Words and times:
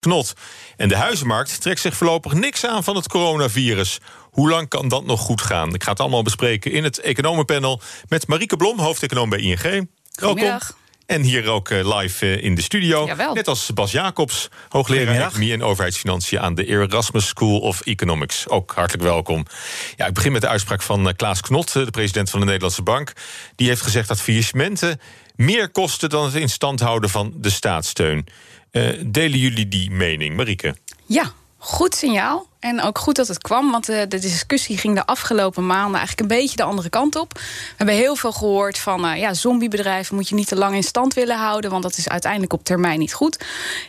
Knot. 0.00 0.32
En 0.76 0.88
de 0.88 0.96
huizenmarkt 0.96 1.60
trekt 1.60 1.80
zich 1.80 1.96
voorlopig 1.96 2.32
niks 2.32 2.66
aan 2.66 2.84
van 2.84 2.96
het 2.96 3.08
coronavirus. 3.08 3.98
Hoe 4.30 4.50
lang 4.50 4.68
kan 4.68 4.88
dat 4.88 5.04
nog 5.04 5.20
goed 5.20 5.40
gaan? 5.40 5.74
Ik 5.74 5.82
ga 5.82 5.90
het 5.90 6.00
allemaal 6.00 6.22
bespreken 6.22 6.72
in 6.72 6.84
het 6.84 7.00
economenpanel 7.00 7.80
met 8.08 8.26
Marieke 8.26 8.56
Blom, 8.56 8.78
hoofdeconoom 8.78 9.28
bij 9.28 9.38
ING. 9.38 9.88
Welkom. 10.14 10.58
En 11.06 11.22
hier 11.22 11.48
ook 11.48 11.68
eh, 11.68 11.98
live 11.98 12.26
eh, 12.26 12.44
in 12.44 12.54
de 12.54 12.62
studio. 12.62 13.06
Jawel. 13.06 13.34
Net 13.34 13.48
als 13.48 13.72
Bas 13.74 13.92
Jacobs, 13.92 14.48
hoogleraar 14.68 15.14
Economie 15.14 15.52
en 15.52 15.62
Overheidsfinanciën 15.62 16.40
aan 16.40 16.54
de 16.54 16.66
Erasmus 16.66 17.26
School 17.26 17.58
of 17.58 17.80
Economics. 17.80 18.48
Ook 18.48 18.72
hartelijk 18.74 19.04
welkom. 19.04 19.46
Ja, 19.96 20.06
ik 20.06 20.14
begin 20.14 20.32
met 20.32 20.40
de 20.40 20.48
uitspraak 20.48 20.82
van 20.82 21.08
eh, 21.08 21.14
Klaas 21.16 21.40
Knot, 21.40 21.72
de 21.72 21.90
president 21.90 22.30
van 22.30 22.40
de 22.40 22.46
Nederlandse 22.46 22.82
Bank. 22.82 23.12
Die 23.54 23.68
heeft 23.68 23.82
gezegd 23.82 24.08
dat 24.08 24.20
faillissementen 24.20 25.00
meer 25.36 25.68
kosten 25.68 26.08
dan 26.08 26.24
het 26.24 26.34
in 26.34 26.48
stand 26.48 26.80
houden 26.80 27.10
van 27.10 27.32
de 27.36 27.50
staatssteun. 27.50 28.26
Uh, 28.72 29.02
delen 29.06 29.38
jullie 29.38 29.68
die 29.68 29.90
mening, 29.90 30.36
Marieke? 30.36 30.76
Ja, 31.06 31.32
goed 31.58 31.94
signaal. 31.94 32.46
En 32.66 32.82
ook 32.82 32.98
goed 32.98 33.16
dat 33.16 33.28
het 33.28 33.38
kwam, 33.38 33.70
want 33.70 33.86
de, 33.86 34.06
de, 34.08 34.18
discussie 34.18 34.78
ging 34.78 34.94
de 34.94 35.06
afgelopen 35.06 35.66
maanden 35.66 35.98
eigenlijk 35.98 36.20
een 36.20 36.38
beetje 36.38 36.56
de 36.56 36.62
andere 36.62 36.88
kant 36.88 37.16
op. 37.16 37.32
We 37.32 37.74
hebben 37.76 37.94
heel 37.94 38.16
veel 38.16 38.32
gehoord 38.32 38.78
van 38.78 39.06
uh, 39.06 39.18
ja, 39.18 39.34
zombiebedrijven 39.34 40.14
moet 40.14 40.28
je 40.28 40.34
niet 40.34 40.48
te 40.48 40.56
lang 40.56 40.74
in 40.74 40.82
stand 40.82 41.14
willen 41.14 41.38
houden, 41.38 41.70
want 41.70 41.82
dat 41.82 41.96
is 41.96 42.08
uiteindelijk 42.08 42.52
op 42.52 42.64
termijn 42.64 42.98
niet 42.98 43.12
goed. 43.12 43.34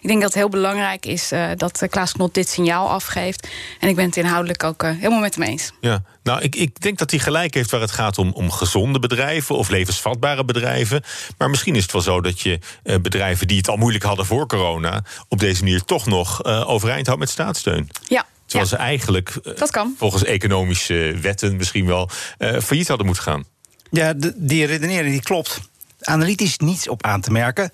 Ik 0.02 0.08
denk 0.08 0.22
dat 0.22 0.30
het 0.30 0.42
heel 0.42 0.50
belangrijk 0.50 1.06
is 1.06 1.32
uh, 1.32 1.50
dat 1.56 1.88
Klaas 1.90 2.12
Knot 2.12 2.34
dit 2.34 2.50
signaal 2.50 2.90
afgeeft. 2.90 3.48
En 3.80 3.90
ik 3.90 3.96
ben 3.96 4.06
het 4.06 4.18
inhoudelijk 4.18 4.64
ook 4.64 4.84
uh, 4.84 4.90
helemaal 4.90 5.20
met 5.20 5.36
hem 5.36 5.44
eens. 5.44 5.72
Ja, 5.82 6.04
nou, 6.24 6.42
ik, 6.42 6.56
ik 6.56 6.82
denk 6.82 6.98
dat 6.98 7.12
hij 7.12 7.20
gelijk 7.20 7.54
heeft 7.54 7.72
waar 7.72 7.82
het 7.82 7.92
gaat 7.92 8.18
om, 8.18 8.32
om 8.34 8.52
gezonde 8.52 9.00
bedrijven 9.00 9.56
of 9.56 9.70
levensvatbare 9.70 10.46
bedrijven. 10.46 11.04
Maar 11.38 11.50
misschien 11.50 11.76
is 11.76 11.84
het 11.84 11.92
wel 11.92 12.02
zo 12.02 12.22
dat 12.22 12.42
je 12.42 12.60
bedrijven 13.02 13.48
die 13.48 13.58
het 13.58 13.70
al 13.70 13.78
moeilijk 13.78 14.04
hadden 14.04 14.26
voor 14.26 14.48
corona, 14.48 15.04
op 15.28 15.40
deze 15.40 15.64
manier 15.64 15.84
toch 15.84 16.06
nog 16.06 16.44
overeind 16.44 17.06
houdt 17.06 17.22
met 17.22 17.30
staatssteun. 17.30 17.90
Ja, 18.08 18.26
Terwijl 18.48 18.70
ja. 18.70 18.78
ze 18.78 18.84
eigenlijk 18.84 19.40
dat 19.58 19.72
kan. 19.72 19.96
volgens 19.98 20.24
economische 20.24 21.16
wetten 21.22 21.56
misschien 21.56 21.86
wel 21.86 22.10
uh, 22.40 22.60
failliet 22.60 22.88
hadden 22.88 23.06
moeten 23.06 23.24
gaan. 23.24 23.44
Ja, 23.92 24.14
de, 24.14 24.34
die 24.36 24.66
redenering 24.66 25.12
die 25.12 25.22
klopt. 25.22 25.60
Analytisch 26.00 26.58
niets 26.58 26.88
op 26.88 27.04
aan 27.04 27.22
te 27.22 27.32
merken. 27.32 27.70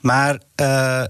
Maar 0.00 0.40
uh, 0.60 1.00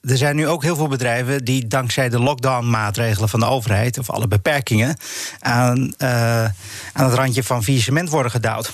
er 0.00 0.16
zijn 0.16 0.36
nu 0.36 0.48
ook 0.48 0.62
heel 0.62 0.76
veel 0.76 0.88
bedrijven 0.88 1.44
die 1.44 1.66
dankzij 1.66 2.08
de 2.08 2.18
lockdown-maatregelen 2.18 3.28
van 3.28 3.40
de 3.40 3.46
overheid, 3.46 3.98
of 3.98 4.10
alle 4.10 4.28
beperkingen, 4.28 4.96
aan, 5.40 5.94
uh, 5.98 6.44
aan 6.92 7.04
het 7.04 7.14
randje 7.14 7.42
van 7.42 7.64
faillissement 7.64 8.08
worden 8.08 8.30
gedouwd. 8.30 8.72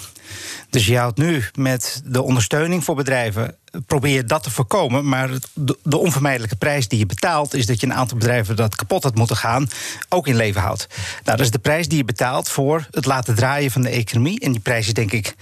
Dus 0.70 0.86
je 0.86 0.98
houdt 0.98 1.18
nu 1.18 1.44
met 1.54 2.02
de 2.04 2.22
ondersteuning 2.22 2.84
voor 2.84 2.94
bedrijven. 2.94 3.54
probeer 3.86 4.26
dat 4.26 4.42
te 4.42 4.50
voorkomen. 4.50 5.08
Maar 5.08 5.30
de, 5.54 5.78
de, 5.82 5.96
onvermijdelijke 5.96 6.56
prijs 6.56 6.88
die 6.88 6.98
je 6.98 7.06
betaalt. 7.06 7.54
is 7.54 7.66
dat 7.66 7.80
je 7.80 7.86
een 7.86 7.94
aantal 7.94 8.18
bedrijven 8.18 8.56
dat 8.56 8.76
kapot 8.76 9.02
had 9.02 9.14
moeten 9.14 9.36
gaan. 9.36 9.68
ook 10.08 10.26
in 10.26 10.36
leven 10.36 10.60
houdt. 10.60 10.86
Nou, 11.24 11.36
dat 11.36 11.40
is 11.40 11.50
de 11.50 11.58
prijs 11.58 11.88
die 11.88 11.98
je 11.98 12.04
betaalt 12.04 12.48
voor 12.48 12.86
het 12.90 13.06
laten 13.06 13.34
draaien 13.34 13.70
van 13.70 13.82
de 13.82 13.88
economie. 13.88 14.40
En 14.40 14.52
die 14.52 14.60
prijs 14.60 14.86
is 14.86 14.94
denk 14.94 15.12
ik 15.12 15.34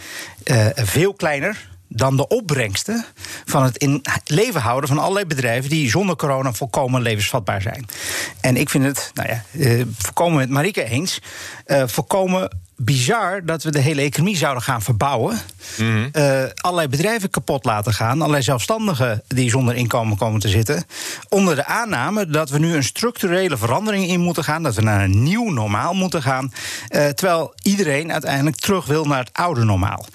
uh, 0.44 0.66
veel 0.74 1.14
kleiner 1.14 1.68
dan 1.88 2.16
de 2.16 2.28
opbrengsten 2.28 3.04
van 3.44 3.62
het 3.62 3.76
in 3.76 4.02
leven 4.24 4.60
houden 4.60 4.88
van 4.88 4.98
allerlei 4.98 5.26
bedrijven 5.26 5.70
die 5.70 5.90
zonder 5.90 6.16
corona 6.16 6.52
volkomen 6.52 7.02
levensvatbaar 7.02 7.62
zijn. 7.62 7.86
En 8.40 8.56
ik 8.56 8.70
vind 8.70 8.84
het, 8.84 9.10
nou 9.14 9.28
ja, 9.28 9.42
uh, 9.52 9.84
volkomen 9.98 10.38
met 10.38 10.48
Marike 10.48 10.84
eens, 10.84 11.22
uh, 11.66 11.82
volkomen 11.86 12.50
bizar 12.80 13.44
dat 13.44 13.62
we 13.62 13.70
de 13.70 13.78
hele 13.78 14.02
economie 14.02 14.36
zouden 14.36 14.62
gaan 14.62 14.82
verbouwen. 14.82 15.38
Mm 15.76 15.92
-hmm. 15.92 16.10
uh, 16.12 16.42
allerlei 16.54 16.88
bedrijven 16.88 17.30
kapot 17.30 17.64
laten 17.64 17.92
gaan. 17.92 18.18
Allerlei 18.18 18.42
zelfstandigen 18.42 19.22
die 19.26 19.50
zonder 19.50 19.74
inkomen 19.74 20.16
komen 20.16 20.40
te 20.40 20.48
zitten. 20.48 20.84
Onder 21.28 21.54
de 21.54 21.64
aanname 21.64 22.26
dat 22.26 22.50
we 22.50 22.58
nu 22.58 22.74
een 22.74 22.84
structurele 22.84 23.56
verandering 23.56 24.06
in 24.08 24.20
moeten 24.20 24.44
gaan. 24.44 24.62
Dat 24.62 24.74
we 24.74 24.82
naar 24.82 25.04
een 25.04 25.22
nieuw 25.22 25.50
normaal 25.50 25.94
moeten 25.94 26.22
gaan. 26.22 26.52
Uh, 26.90 27.06
terwijl 27.06 27.54
iedereen 27.62 28.12
uiteindelijk 28.12 28.56
terug 28.56 28.86
wil 28.86 29.04
naar 29.04 29.18
het 29.18 29.32
oude 29.32 29.64
normaal. 29.64 30.06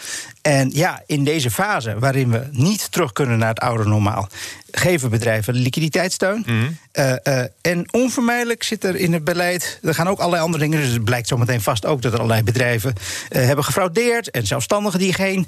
En 0.43 0.69
ja, 0.73 1.03
in 1.05 1.23
deze 1.23 1.51
fase 1.51 1.99
waarin 1.99 2.31
we 2.31 2.47
niet 2.51 2.91
terug 2.91 3.11
kunnen 3.11 3.37
naar 3.37 3.49
het 3.49 3.59
oude 3.59 3.85
normaal, 3.85 4.27
geven 4.71 5.09
bedrijven 5.09 5.53
liquiditeitssteun. 5.53 6.43
Mm 6.45 6.59
-hmm. 6.59 6.77
uh, 6.93 7.15
uh, 7.23 7.43
en 7.61 7.93
onvermijdelijk 7.93 8.63
zit 8.63 8.83
er 8.83 8.95
in 8.95 9.13
het 9.13 9.23
beleid. 9.23 9.79
Er 9.83 9.93
gaan 9.93 10.07
ook 10.07 10.19
allerlei 10.19 10.43
andere 10.43 10.63
dingen. 10.63 10.79
Dus 10.79 10.91
het 10.91 11.03
blijkt 11.03 11.27
zometeen 11.27 11.61
vast 11.61 11.85
ook 11.85 12.01
dat 12.01 12.11
er 12.11 12.17
allerlei 12.17 12.43
bedrijven 12.43 12.52
uh, 12.55 12.91
hebben 13.29 13.65
gefraudeerd. 13.65 14.31
En 14.31 14.47
zelfstandigen 14.47 14.99
die 14.99 15.13
geen 15.13 15.47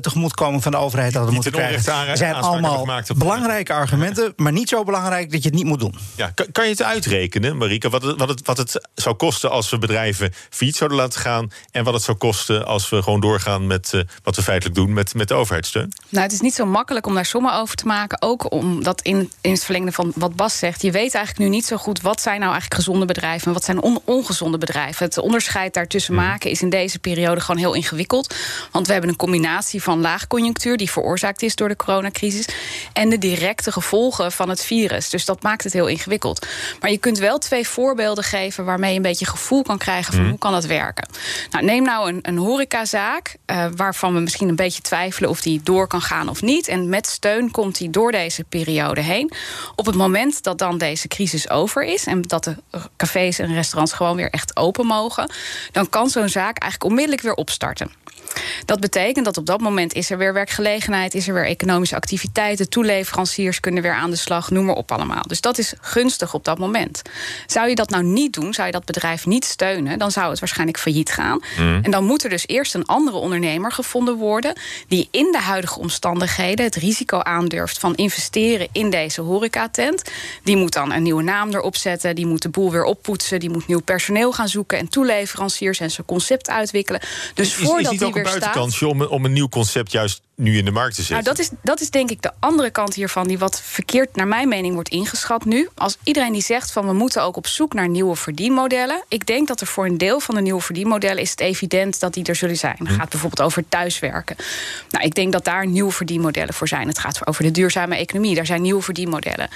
tegemoetkoming 0.00 0.62
van 0.62 0.72
de 0.72 0.78
overheid 0.78 1.14
hadden 1.14 1.34
moeten 1.34 1.52
krijgen. 1.52 2.08
Er 2.08 2.16
zijn 2.16 2.34
allemaal 2.34 2.88
belangrijke 3.16 3.72
argumenten, 3.72 4.32
maar 4.36 4.52
niet 4.52 4.68
zo 4.68 4.84
belangrijk 4.84 5.32
dat 5.32 5.42
je 5.42 5.48
het 5.48 5.58
niet 5.58 5.66
moet 5.66 5.80
doen. 5.80 5.94
Ja, 6.16 6.30
kan, 6.30 6.46
kan 6.52 6.64
je 6.64 6.70
het 6.70 6.82
uitrekenen, 6.82 7.56
Marike, 7.56 7.90
wat 7.90 8.02
het, 8.02 8.18
wat, 8.18 8.28
het, 8.28 8.46
wat 8.46 8.56
het 8.56 8.88
zou 8.94 9.14
kosten 9.14 9.50
als 9.50 9.70
we 9.70 9.78
bedrijven 9.78 10.32
fiets 10.50 10.78
zouden 10.78 10.98
laten 10.98 11.20
gaan. 11.20 11.50
En 11.70 11.84
wat 11.84 11.94
het 11.94 12.02
zou 12.02 12.16
kosten 12.16 12.66
als 12.66 12.88
we 12.88 13.02
gewoon 13.02 13.20
doorgaan 13.20 13.66
met 13.66 14.04
wat 14.22 14.36
we 14.36 14.42
feitelijk 14.42 14.76
doen 14.76 14.92
met, 14.92 15.14
met 15.14 15.28
de 15.28 15.34
overheidssteun? 15.34 15.92
Nou, 16.08 16.24
het 16.24 16.32
is 16.32 16.40
niet 16.40 16.54
zo 16.54 16.66
makkelijk 16.66 17.06
om 17.06 17.14
daar 17.14 17.24
sommen 17.24 17.54
over 17.54 17.76
te 17.76 17.86
maken 17.86 18.22
ook 18.22 18.52
omdat 18.52 19.02
in, 19.02 19.32
in 19.40 19.50
het 19.52 19.64
verlengde 19.64 19.92
van 19.92 20.12
wat 20.16 20.36
Bas 20.36 20.58
zegt... 20.58 20.82
je 20.82 20.90
weet 20.90 21.14
eigenlijk 21.14 21.38
nu 21.38 21.56
niet 21.56 21.66
zo 21.66 21.76
goed 21.76 22.00
wat 22.00 22.20
zijn 22.20 22.40
nou 22.40 22.52
eigenlijk 22.52 22.82
gezonde 22.82 23.06
bedrijven... 23.06 23.46
en 23.46 23.52
wat 23.52 23.64
zijn 23.64 23.82
on, 23.82 24.00
ongezonde 24.04 24.58
bedrijven. 24.58 25.06
Het 25.06 25.18
onderscheid 25.18 25.74
daartussen 25.74 25.93
maken 26.12 26.50
is 26.50 26.62
in 26.62 26.70
deze 26.70 26.98
periode 26.98 27.40
gewoon 27.40 27.60
heel 27.60 27.74
ingewikkeld. 27.74 28.34
Want 28.70 28.86
we 28.86 28.92
hebben 28.92 29.10
een 29.10 29.16
combinatie 29.16 29.82
van 29.82 30.00
laagconjunctuur... 30.00 30.76
die 30.76 30.90
veroorzaakt 30.90 31.42
is 31.42 31.54
door 31.54 31.68
de 31.68 31.76
coronacrisis... 31.76 32.48
en 32.92 33.08
de 33.08 33.18
directe 33.18 33.72
gevolgen 33.72 34.32
van 34.32 34.48
het 34.48 34.64
virus. 34.64 35.10
Dus 35.10 35.24
dat 35.24 35.42
maakt 35.42 35.64
het 35.64 35.72
heel 35.72 35.86
ingewikkeld. 35.86 36.46
Maar 36.80 36.90
je 36.90 36.98
kunt 36.98 37.18
wel 37.18 37.38
twee 37.38 37.68
voorbeelden 37.68 38.24
geven... 38.24 38.64
waarmee 38.64 38.90
je 38.90 38.96
een 38.96 39.02
beetje 39.02 39.26
gevoel 39.26 39.62
kan 39.62 39.78
krijgen 39.78 40.12
van 40.12 40.22
mm. 40.22 40.28
hoe 40.28 40.38
kan 40.38 40.52
dat 40.52 40.64
werken. 40.64 41.08
Nou, 41.50 41.64
neem 41.64 41.82
nou 41.82 42.08
een, 42.08 42.18
een 42.22 42.38
horecazaak... 42.38 43.36
Uh, 43.46 43.66
waarvan 43.76 44.14
we 44.14 44.20
misschien 44.20 44.48
een 44.48 44.56
beetje 44.56 44.82
twijfelen 44.82 45.30
of 45.30 45.40
die 45.40 45.60
door 45.62 45.86
kan 45.86 46.00
gaan 46.00 46.28
of 46.28 46.42
niet. 46.42 46.68
En 46.68 46.88
met 46.88 47.06
steun 47.06 47.50
komt 47.50 47.78
die 47.78 47.90
door 47.90 48.12
deze 48.12 48.44
periode 48.44 49.00
heen. 49.00 49.32
Op 49.74 49.86
het 49.86 49.94
moment 49.94 50.42
dat 50.42 50.58
dan 50.58 50.78
deze 50.78 51.08
crisis 51.08 51.50
over 51.50 51.84
is 51.84 52.06
en 52.06 52.22
dat 52.22 52.44
de 52.44 52.56
cafés 52.96 53.38
en 53.38 53.54
restaurants 53.54 53.92
gewoon 53.92 54.16
weer 54.16 54.30
echt 54.30 54.56
open 54.56 54.86
mogen, 54.86 55.30
dan 55.72 55.83
kan 55.88 56.08
zo'n 56.10 56.28
zaak 56.28 56.58
eigenlijk 56.58 56.84
onmiddellijk 56.84 57.22
weer 57.22 57.34
opstarten. 57.34 57.90
Dat 58.64 58.80
betekent 58.80 59.24
dat 59.24 59.36
op 59.36 59.46
dat 59.46 59.60
moment 59.60 59.92
is 59.92 60.10
er 60.10 60.18
weer 60.18 60.32
werkgelegenheid, 60.32 61.14
is 61.14 61.28
er 61.28 61.34
weer 61.34 61.46
economische 61.46 61.96
activiteiten, 61.96 62.68
toeleveranciers 62.68 63.60
kunnen 63.60 63.82
weer 63.82 63.94
aan 63.94 64.10
de 64.10 64.16
slag, 64.16 64.50
noem 64.50 64.64
maar 64.64 64.74
op 64.74 64.92
allemaal. 64.92 65.22
Dus 65.26 65.40
dat 65.40 65.58
is 65.58 65.74
gunstig 65.80 66.34
op 66.34 66.44
dat 66.44 66.58
moment. 66.58 67.02
Zou 67.46 67.68
je 67.68 67.74
dat 67.74 67.90
nou 67.90 68.04
niet 68.04 68.32
doen, 68.32 68.54
zou 68.54 68.66
je 68.66 68.72
dat 68.72 68.84
bedrijf 68.84 69.26
niet 69.26 69.44
steunen, 69.44 69.98
dan 69.98 70.10
zou 70.10 70.30
het 70.30 70.38
waarschijnlijk 70.38 70.78
failliet 70.78 71.10
gaan. 71.10 71.42
Mm. 71.58 71.80
En 71.82 71.90
dan 71.90 72.04
moet 72.04 72.24
er 72.24 72.30
dus 72.30 72.46
eerst 72.46 72.74
een 72.74 72.86
andere 72.86 73.16
ondernemer 73.16 73.72
gevonden 73.72 74.16
worden 74.16 74.56
die 74.88 75.08
in 75.10 75.32
de 75.32 75.38
huidige 75.38 75.78
omstandigheden 75.78 76.64
het 76.64 76.74
risico 76.74 77.18
aandurft 77.18 77.78
van 77.78 77.94
investeren 77.94 78.68
in 78.72 78.90
deze 78.90 79.20
horecatent. 79.20 80.02
Die 80.42 80.56
moet 80.56 80.72
dan 80.72 80.92
een 80.92 81.02
nieuwe 81.02 81.22
naam 81.22 81.54
erop 81.54 81.76
zetten, 81.76 82.14
die 82.14 82.26
moet 82.26 82.42
de 82.42 82.48
boel 82.48 82.70
weer 82.70 82.84
oppoetsen, 82.84 83.40
die 83.40 83.50
moet 83.50 83.66
nieuw 83.66 83.80
personeel 83.80 84.32
gaan 84.32 84.48
zoeken 84.48 84.78
en 84.78 84.88
toeleveranciers 84.88 85.80
en 85.80 85.90
zijn 85.90 86.06
concept 86.06 86.50
uitwikkelen. 86.50 87.00
Dus 87.34 87.48
is, 87.48 87.54
voordat 87.54 87.92
is 87.92 87.98
die 87.98 88.12
weer 88.12 88.23
buitenkansje 88.24 88.86
om, 88.86 89.02
om 89.02 89.24
een 89.24 89.32
nieuw 89.32 89.48
concept 89.48 89.92
juist 89.92 90.20
nu 90.36 90.56
in 90.56 90.64
de 90.64 90.70
markt 90.70 90.94
te 90.94 91.02
zetten? 91.02 91.24
Nou, 91.24 91.36
dat 91.36 91.38
is, 91.38 91.50
dat 91.62 91.80
is 91.80 91.90
denk 91.90 92.10
ik 92.10 92.22
de 92.22 92.30
andere 92.38 92.70
kant 92.70 92.94
hiervan, 92.94 93.26
die 93.28 93.38
wat 93.38 93.60
verkeerd 93.60 94.16
naar 94.16 94.28
mijn 94.28 94.48
mening 94.48 94.74
wordt 94.74 94.88
ingeschat 94.88 95.44
nu. 95.44 95.68
Als 95.74 95.96
iedereen 96.02 96.32
die 96.32 96.42
zegt 96.42 96.72
van 96.72 96.86
we 96.86 96.92
moeten 96.92 97.22
ook 97.22 97.36
op 97.36 97.46
zoek 97.46 97.74
naar 97.74 97.88
nieuwe 97.88 98.16
verdienmodellen. 98.16 99.04
Ik 99.08 99.26
denk 99.26 99.48
dat 99.48 99.60
er 99.60 99.66
voor 99.66 99.86
een 99.86 99.98
deel 99.98 100.20
van 100.20 100.34
de 100.34 100.40
nieuwe 100.40 100.60
verdienmodellen 100.60 101.22
is 101.22 101.30
het 101.30 101.40
evident 101.40 102.00
dat 102.00 102.14
die 102.14 102.24
er 102.24 102.34
zullen 102.34 102.56
zijn. 102.56 102.76
Het 102.78 102.88
gaat 102.88 103.08
bijvoorbeeld 103.08 103.42
over 103.46 103.64
thuiswerken. 103.68 104.36
Nou, 104.90 105.04
ik 105.04 105.14
denk 105.14 105.32
dat 105.32 105.44
daar 105.44 105.66
nieuwe 105.66 105.92
verdienmodellen 105.92 106.54
voor 106.54 106.68
zijn. 106.68 106.88
Het 106.88 106.98
gaat 106.98 107.26
over 107.26 107.42
de 107.42 107.50
duurzame 107.50 107.96
economie. 107.96 108.34
Daar 108.34 108.46
zijn 108.46 108.62
nieuwe 108.62 108.82
verdienmodellen. 108.82 109.48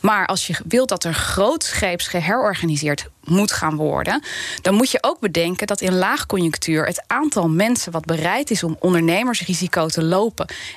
Maar 0.00 0.26
als 0.26 0.46
je 0.46 0.54
wilt 0.68 0.88
dat 0.88 1.04
er 1.04 1.14
grootscheeps 1.14 2.08
geherorganiseerd 2.08 3.08
moet 3.24 3.52
gaan 3.52 3.76
worden, 3.76 4.22
dan 4.62 4.74
moet 4.74 4.90
je 4.90 4.98
ook 5.00 5.20
bedenken 5.20 5.66
dat 5.66 5.80
in 5.80 5.94
laagconjunctuur 5.94 6.86
het 6.86 7.04
aantal 7.06 7.48
mensen 7.48 7.92
wat 7.92 8.04
bereid 8.04 8.50
is 8.50 8.62
om 8.62 8.76
ondernemersrisico 8.80 9.86
te 9.86 10.02
lopen 10.02 10.25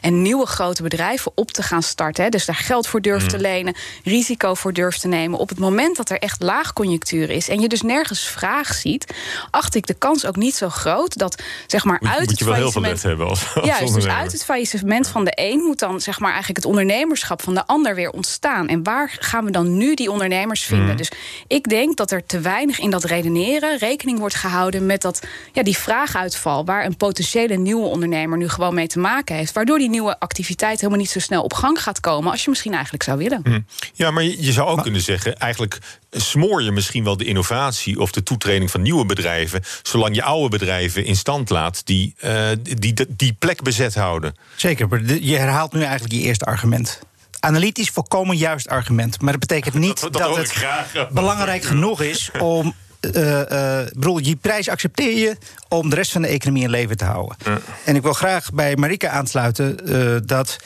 en 0.01 0.21
nieuwe 0.21 0.45
grote 0.45 0.83
bedrijven 0.83 1.31
op 1.35 1.51
te 1.51 1.63
gaan 1.63 1.83
starten, 1.83 2.23
hè, 2.23 2.29
dus 2.29 2.45
daar 2.45 2.55
geld 2.55 2.87
voor 2.87 3.01
durft 3.01 3.29
te 3.29 3.35
mm. 3.35 3.41
lenen, 3.41 3.75
risico 4.03 4.53
voor 4.53 4.73
durft 4.73 5.01
te 5.01 5.07
nemen, 5.07 5.39
op 5.39 5.49
het 5.49 5.59
moment 5.59 5.95
dat 5.95 6.09
er 6.09 6.19
echt 6.19 6.41
laagconjunctuur 6.41 7.29
is 7.29 7.49
en 7.49 7.59
je 7.59 7.67
dus 7.67 7.81
nergens 7.81 8.27
vraag 8.27 8.73
ziet, 8.73 9.13
acht 9.51 9.75
ik 9.75 9.87
de 9.87 9.93
kans 9.93 10.25
ook 10.25 10.35
niet 10.35 10.55
zo 10.55 10.69
groot 10.69 11.17
dat 11.17 11.41
zeg 11.67 11.83
maar 11.83 11.97
moet, 12.01 12.09
uit 12.09 12.19
moet 12.19 12.29
het 12.29 12.39
je 12.39 12.45
wel 12.45 12.53
heel 12.53 12.71
veel 12.71 12.81
let 12.81 13.03
hebben 13.03 13.27
als, 13.27 13.55
als 13.79 13.93
dus 13.93 14.07
uit 14.07 14.31
het 14.31 14.43
faillissement 14.43 15.07
van 15.07 15.25
de 15.25 15.31
een 15.35 15.59
moet 15.59 15.79
dan 15.79 16.01
zeg 16.01 16.19
maar 16.19 16.31
eigenlijk 16.31 16.57
het 16.57 16.67
ondernemerschap 16.67 17.41
van 17.41 17.53
de 17.53 17.67
ander 17.67 17.95
weer 17.95 18.09
ontstaan. 18.09 18.67
En 18.67 18.83
waar 18.83 19.15
gaan 19.19 19.45
we 19.45 19.51
dan 19.51 19.77
nu 19.77 19.95
die 19.95 20.11
ondernemers 20.11 20.63
vinden? 20.63 20.89
Mm. 20.89 20.95
Dus 20.95 21.11
ik 21.47 21.69
denk 21.69 21.97
dat 21.97 22.11
er 22.11 22.25
te 22.25 22.39
weinig 22.39 22.79
in 22.79 22.89
dat 22.89 23.03
redeneren 23.03 23.77
rekening 23.77 24.19
wordt 24.19 24.35
gehouden 24.35 24.85
met 24.85 25.01
dat, 25.01 25.19
ja, 25.53 25.63
die 25.63 25.77
vraaguitval, 25.77 26.65
waar 26.65 26.85
een 26.85 26.97
potentiële 26.97 27.55
nieuwe 27.55 27.87
ondernemer 27.87 28.37
nu 28.37 28.49
gewoon 28.49 28.73
mee 28.73 28.87
te 28.87 28.99
maken 28.99 29.35
heeft. 29.35 29.38
Waardoor 29.53 29.77
die 29.77 29.89
nieuwe 29.89 30.19
activiteit 30.19 30.77
helemaal 30.77 30.99
niet 30.99 31.09
zo 31.09 31.19
snel 31.19 31.43
op 31.43 31.53
gang 31.53 31.81
gaat 31.81 31.99
komen 31.99 32.31
als 32.31 32.43
je 32.43 32.49
misschien 32.49 32.73
eigenlijk 32.73 33.03
zou 33.03 33.17
willen. 33.17 33.41
Mm. 33.43 33.65
Ja, 33.93 34.11
maar 34.11 34.23
je 34.23 34.51
zou 34.51 34.67
ook 34.67 34.81
kunnen 34.81 35.01
zeggen, 35.01 35.37
eigenlijk 35.37 35.77
smoor 36.11 36.63
je 36.63 36.71
misschien 36.71 37.03
wel 37.03 37.17
de 37.17 37.25
innovatie 37.25 37.99
of 37.99 38.11
de 38.11 38.23
toetreding 38.23 38.71
van 38.71 38.81
nieuwe 38.81 39.05
bedrijven, 39.05 39.63
zolang 39.81 40.15
je 40.15 40.23
oude 40.23 40.49
bedrijven 40.49 41.05
in 41.05 41.15
stand 41.15 41.49
laat 41.49 41.85
die, 41.85 42.15
uh, 42.23 42.49
die, 42.61 42.93
die 43.09 43.33
plek 43.33 43.61
bezet 43.61 43.95
houden. 43.95 44.35
Zeker, 44.55 45.17
je 45.23 45.37
herhaalt 45.37 45.73
nu 45.73 45.81
eigenlijk 45.81 46.13
je 46.13 46.21
eerste 46.21 46.45
argument 46.45 46.99
analytisch 47.39 47.89
volkomen 47.89 48.37
juist 48.37 48.67
argument. 48.67 49.21
Maar 49.21 49.31
dat 49.31 49.39
betekent 49.39 49.73
niet 49.73 50.01
dat, 50.11 50.37
het 50.37 51.09
belangrijk 51.09 51.63
genoeg 51.63 52.01
is 52.01 52.29
om. 52.39 52.73
Uh, 53.01 53.39
uh, 53.51 53.79
bedoel, 53.93 54.21
die 54.21 54.35
prijs 54.35 54.69
accepteer 54.69 55.17
je 55.17 55.37
om 55.67 55.89
de 55.89 55.95
rest 55.95 56.11
van 56.11 56.21
de 56.21 56.27
economie 56.27 56.63
in 56.63 56.69
leven 56.69 56.97
te 56.97 57.05
houden. 57.05 57.37
En 57.85 57.95
ik 57.95 58.01
wil 58.01 58.13
graag 58.13 58.53
bij 58.53 58.75
Marika 58.75 59.09
aansluiten 59.09 59.77
uh, 59.83 60.17
dat 60.25 60.57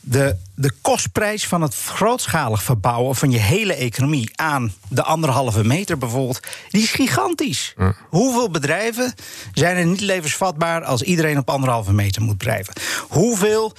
de, 0.00 0.36
de 0.54 0.72
kostprijs 0.82 1.46
van 1.46 1.62
het 1.62 1.74
grootschalig 1.74 2.62
verbouwen 2.62 3.16
van 3.16 3.30
je 3.30 3.38
hele 3.38 3.74
economie 3.74 4.30
aan 4.34 4.74
de 4.88 5.02
anderhalve 5.02 5.64
meter 5.64 5.98
bijvoorbeeld, 5.98 6.40
die 6.70 6.82
is 6.82 6.90
gigantisch. 6.90 7.74
Hoeveel 8.08 8.50
bedrijven 8.50 9.14
zijn 9.52 9.76
er 9.76 9.86
niet 9.86 10.00
levensvatbaar 10.00 10.84
als 10.84 11.02
iedereen 11.02 11.38
op 11.38 11.50
anderhalve 11.50 11.92
meter 11.92 12.22
moet 12.22 12.38
drijven? 12.38 12.74
Hoeveel 13.08 13.72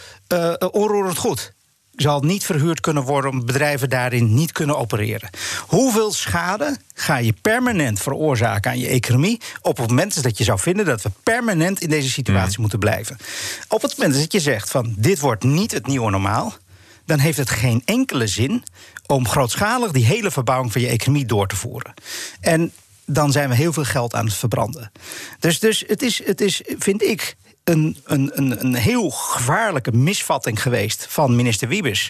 onroerend 0.72 1.18
goed 1.18 1.54
zal 1.96 2.22
niet 2.22 2.46
verhuurd 2.46 2.80
kunnen 2.80 3.04
worden 3.04 3.32
omdat 3.32 3.46
bedrijven 3.46 3.90
daarin 3.90 4.34
niet 4.34 4.52
kunnen 4.52 4.78
opereren. 4.78 5.30
Hoeveel 5.68 6.12
schade 6.12 6.78
ga 6.94 7.18
je 7.18 7.34
permanent 7.42 8.00
veroorzaken 8.00 8.72
aan 8.72 8.80
je 8.80 8.88
economie 8.88 9.42
op 9.62 9.78
het 9.78 9.90
moment 9.90 10.24
dat 10.24 10.38
je 10.38 10.44
zou 10.44 10.60
vinden 10.60 10.86
dat 10.86 11.02
we 11.02 11.12
permanent 11.24 11.82
in 11.82 11.90
deze 11.90 12.10
situatie 12.10 12.56
mm. 12.56 12.62
moeten 12.62 12.80
blijven? 12.80 13.18
Op 13.68 13.82
het 13.82 13.98
moment 13.98 14.20
dat 14.20 14.32
je 14.32 14.40
zegt 14.40 14.70
van 14.70 14.94
dit 14.98 15.20
wordt 15.20 15.44
niet 15.44 15.72
het 15.72 15.88
nieuwe 15.88 16.12
normaal, 16.12 16.54
dan 17.06 17.20
heeft 17.20 17.38
het 17.38 17.50
geen 17.50 17.82
enkele 17.86 18.28
zin 18.28 18.64
om 19.06 19.28
grootschalig 19.28 19.92
die 19.92 20.06
hele 20.06 20.32
verbouwing 20.32 20.72
van 20.72 20.82
je 20.82 20.88
economie 20.88 21.26
door 21.26 21.48
te 21.48 21.56
voeren. 21.56 21.94
En 22.40 22.72
dan 23.06 23.32
zijn 23.32 23.50
we 23.50 23.56
heel 23.56 23.74
veel 23.74 23.84
geld 23.84 24.14
aan 24.14 24.26
het 24.26 24.34
verbranden. 24.34 24.92
Dus, 25.40 25.60
dus 25.60 25.84
het, 25.88 26.02
is, 26.02 26.26
het 26.26 26.42
is, 26.42 26.62
vind 26.78 27.02
ik, 27.02 27.36
een, 27.66 27.98
een, 28.04 28.32
een, 28.34 28.66
een 28.66 28.76
heel 28.76 29.10
gevaarlijke 29.10 29.92
misvatting 29.92 30.62
geweest 30.62 31.06
van 31.10 31.36
minister 31.36 31.68
Wiebes. 31.68 32.10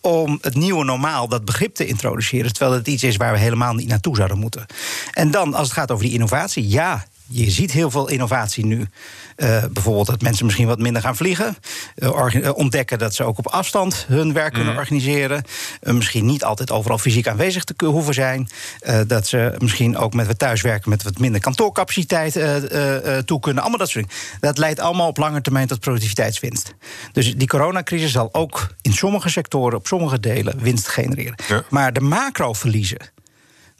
om 0.00 0.38
het 0.40 0.54
nieuwe 0.54 0.84
normaal, 0.84 1.28
dat 1.28 1.44
begrip 1.44 1.74
te 1.74 1.86
introduceren. 1.86 2.52
terwijl 2.52 2.76
het 2.76 2.88
iets 2.88 3.02
is 3.02 3.16
waar 3.16 3.32
we 3.32 3.38
helemaal 3.38 3.74
niet 3.74 3.88
naartoe 3.88 4.16
zouden 4.16 4.38
moeten. 4.38 4.66
En 5.12 5.30
dan, 5.30 5.54
als 5.54 5.68
het 5.68 5.76
gaat 5.76 5.90
over 5.90 6.04
die 6.04 6.14
innovatie, 6.14 6.68
ja, 6.68 7.06
je 7.32 7.50
ziet 7.50 7.72
heel 7.72 7.90
veel 7.90 8.08
innovatie 8.08 8.66
nu. 8.66 8.86
Uh, 9.36 9.64
bijvoorbeeld 9.72 10.06
dat 10.06 10.22
mensen 10.22 10.44
misschien 10.44 10.66
wat 10.66 10.78
minder 10.78 11.02
gaan 11.02 11.16
vliegen. 11.16 11.56
Uh, 11.96 12.50
ontdekken 12.54 12.98
dat 12.98 13.14
ze 13.14 13.24
ook 13.24 13.38
op 13.38 13.46
afstand 13.46 14.04
hun 14.08 14.32
werk 14.32 14.52
kunnen 14.52 14.72
mhm. 14.72 14.78
organiseren. 14.80 15.44
Uh, 15.82 15.94
misschien 15.94 16.26
niet 16.26 16.44
altijd 16.44 16.70
overal 16.70 16.98
fysiek 16.98 17.28
aanwezig 17.28 17.64
te 17.64 17.86
hoeven 17.86 18.14
zijn. 18.14 18.48
dat 19.06 19.26
ze 19.26 19.54
misschien 19.58 19.96
ook 19.96 20.14
met 20.14 20.26
wat 20.26 20.38
thuiswerken 20.38 20.90
met 20.90 21.02
wat 21.02 21.18
minder 21.18 21.40
kantoorcapaciteit 21.40 22.32
toe 23.26 23.40
kunnen. 23.40 23.62
Allemaal 23.62 23.78
dat 23.78 23.88
soort 23.88 24.04
dingen. 24.04 24.38
Dat 24.40 24.58
leidt 24.58 24.80
allemaal 24.80 25.08
op 25.08 25.16
lange 25.16 25.40
termijn 25.40 25.66
tot 25.66 25.80
productiviteitswinst. 25.80 26.74
Dus 27.12 27.36
die 27.36 27.48
coronacrisis 27.48 28.12
zal 28.12 28.28
ook 28.32 28.74
in 28.82 28.92
sommige 28.92 29.28
sectoren, 29.28 29.78
op 29.78 29.86
sommige 29.86 30.20
delen, 30.20 30.58
winst 30.58 30.88
genereren. 30.88 31.34
Maar 31.68 31.92
de 31.92 32.00
macroverliezen 32.00 33.10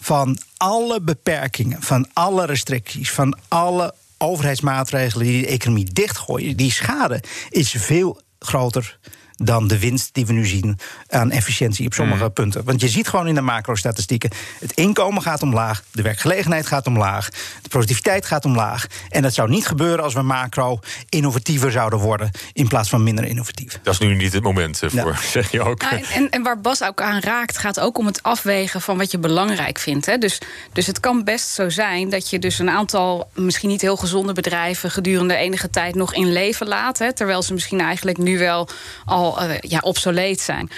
van 0.02 0.38
alle 0.56 1.00
beperkingen, 1.00 1.82
van 1.82 2.08
alle 2.12 2.46
restricties, 2.46 3.10
van 3.10 3.38
alle 3.48 3.94
overheidsmaatregelen 4.18 5.26
die 5.26 5.40
de 5.40 5.46
economie 5.46 5.92
dichtgooien, 5.92 6.56
die 6.56 6.72
schade 6.72 7.22
is 7.50 7.70
veel 7.70 8.20
groter 8.38 8.98
dan 9.36 9.68
de 9.68 9.78
winst 9.78 10.14
die 10.14 10.26
we 10.26 10.32
nu 10.32 10.46
zien 10.46 10.78
aan 11.08 11.30
efficiëntie 11.30 11.86
op 11.86 11.94
sommige 11.94 12.24
mm. 12.24 12.32
punten. 12.32 12.64
Want 12.64 12.80
je 12.80 12.88
ziet 12.88 13.08
gewoon 13.08 13.28
in 13.28 13.34
de 13.34 13.40
macro-statistieken: 13.40 14.30
het 14.60 14.72
inkomen 14.72 15.22
gaat 15.22 15.42
omlaag, 15.42 15.82
de 15.90 16.02
werkgelegenheid 16.02 16.66
gaat 16.66 16.86
omlaag, 16.86 17.28
de 17.62 17.68
productiviteit 17.68 18.26
gaat 18.26 18.44
omlaag. 18.44 18.86
En 19.08 19.22
dat 19.22 19.34
zou 19.34 19.50
niet 19.50 19.66
gebeuren 19.66 20.04
als 20.04 20.14
we 20.14 20.22
macro 20.22 20.78
innovatiever 21.08 21.72
zouden 21.72 21.98
worden 21.98 22.30
in 22.52 22.68
plaats 22.68 22.88
van 22.88 23.02
minder 23.02 23.24
innovatief. 23.24 23.78
Dat 23.82 23.94
is 23.94 24.00
nu 24.00 24.14
niet 24.14 24.32
het 24.32 24.42
moment 24.42 24.82
eh, 24.82 24.90
voor, 24.90 25.16
zeg 25.36 25.50
je 25.50 25.62
ook. 25.62 25.82
Nou, 25.82 26.04
en, 26.12 26.30
en, 26.30 26.42
waar 26.42 26.60
Bas 26.60 26.82
ook 26.82 27.00
aan 27.00 27.20
raakt, 27.20 27.58
gaat 27.58 27.80
ook 27.80 27.98
om 27.98 28.06
het 28.06 28.22
afwegen 28.22 28.80
van 28.80 28.98
wat 28.98 29.10
je 29.10 29.18
belangrijk 29.18 29.78
vindt. 29.78 30.06
Hè. 30.06 30.18
Dus, 30.18 30.38
dus 30.72 30.86
het 30.86 31.00
kan 31.00 31.24
best 31.24 31.48
zo 31.48 31.68
zijn 31.68 32.10
dat 32.10 32.30
je 32.30 32.38
dus 32.38 32.58
een 32.58 32.70
aantal 32.70 33.30
misschien 33.34 33.68
niet 33.68 33.80
heel 33.80 33.96
gezonde 33.96 34.32
bedrijven 34.32 34.90
gedurende 34.90 35.34
enige 35.34 35.70
tijd 35.70 35.94
nog 35.94 36.14
in 36.14 36.32
leven 36.32 36.68
laat. 36.68 36.98
Hè, 36.98 37.12
terwijl 37.12 37.42
ze 37.42 37.52
misschien 37.52 37.80
eigenlijk 37.80 38.18
nu 38.18 38.38
wel 38.38 38.68
al 39.04 39.21
uh, 39.30 39.54
ja, 39.60 39.78
obsoleet 39.78 40.40
zijn 40.40 40.70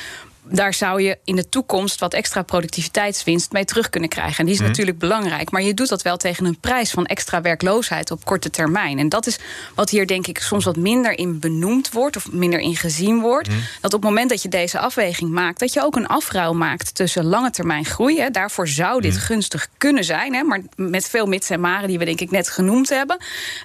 daar 0.46 0.74
zou 0.74 1.02
je 1.02 1.18
in 1.24 1.36
de 1.36 1.48
toekomst 1.48 2.00
wat 2.00 2.14
extra 2.14 2.42
productiviteitswinst 2.42 3.52
mee 3.52 3.64
terug 3.64 3.90
kunnen 3.90 4.08
krijgen. 4.08 4.38
En 4.38 4.44
die 4.44 4.54
is 4.54 4.60
mhm. 4.60 4.68
natuurlijk 4.68 4.98
belangrijk. 4.98 5.50
Maar 5.50 5.62
je 5.62 5.74
doet 5.74 5.88
dat 5.88 6.02
wel 6.02 6.16
tegen 6.16 6.44
een 6.44 6.58
prijs 6.60 6.90
van 6.90 7.06
extra 7.06 7.40
werkloosheid 7.40 8.10
op 8.10 8.24
korte 8.24 8.50
termijn. 8.50 8.98
En 8.98 9.08
dat 9.08 9.26
is 9.26 9.38
wat 9.74 9.90
hier 9.90 10.06
denk 10.06 10.26
ik 10.26 10.38
soms 10.38 10.64
wat 10.64 10.76
minder 10.76 11.18
in 11.18 11.38
benoemd 11.38 11.92
wordt 11.92 12.16
of 12.16 12.32
minder 12.32 12.60
in 12.60 12.76
gezien 12.76 13.20
wordt. 13.20 13.48
Mhm. 13.48 13.58
Dat 13.80 13.94
op 13.94 14.00
het 14.00 14.10
moment 14.10 14.30
dat 14.30 14.42
je 14.42 14.48
deze 14.48 14.78
afweging 14.78 15.30
maakt, 15.30 15.58
dat 15.58 15.72
je 15.72 15.82
ook 15.82 15.96
een 15.96 16.06
afruil 16.06 16.54
maakt 16.54 16.94
tussen 16.94 17.24
lange 17.24 17.50
termijn 17.50 17.84
groei. 17.84 18.20
Hè. 18.20 18.30
Daarvoor 18.30 18.68
zou 18.68 19.00
dit 19.00 19.14
mhm. 19.14 19.22
gunstig 19.22 19.68
kunnen 19.78 20.04
zijn. 20.04 20.34
Hè, 20.34 20.42
maar 20.42 20.60
met 20.76 21.08
veel 21.08 21.26
mits 21.26 21.50
en 21.50 21.60
maren 21.60 21.88
die 21.88 21.98
we 21.98 22.04
denk 22.04 22.20
ik 22.20 22.30
net 22.30 22.48
genoemd 22.48 22.88
hebben. 22.88 23.16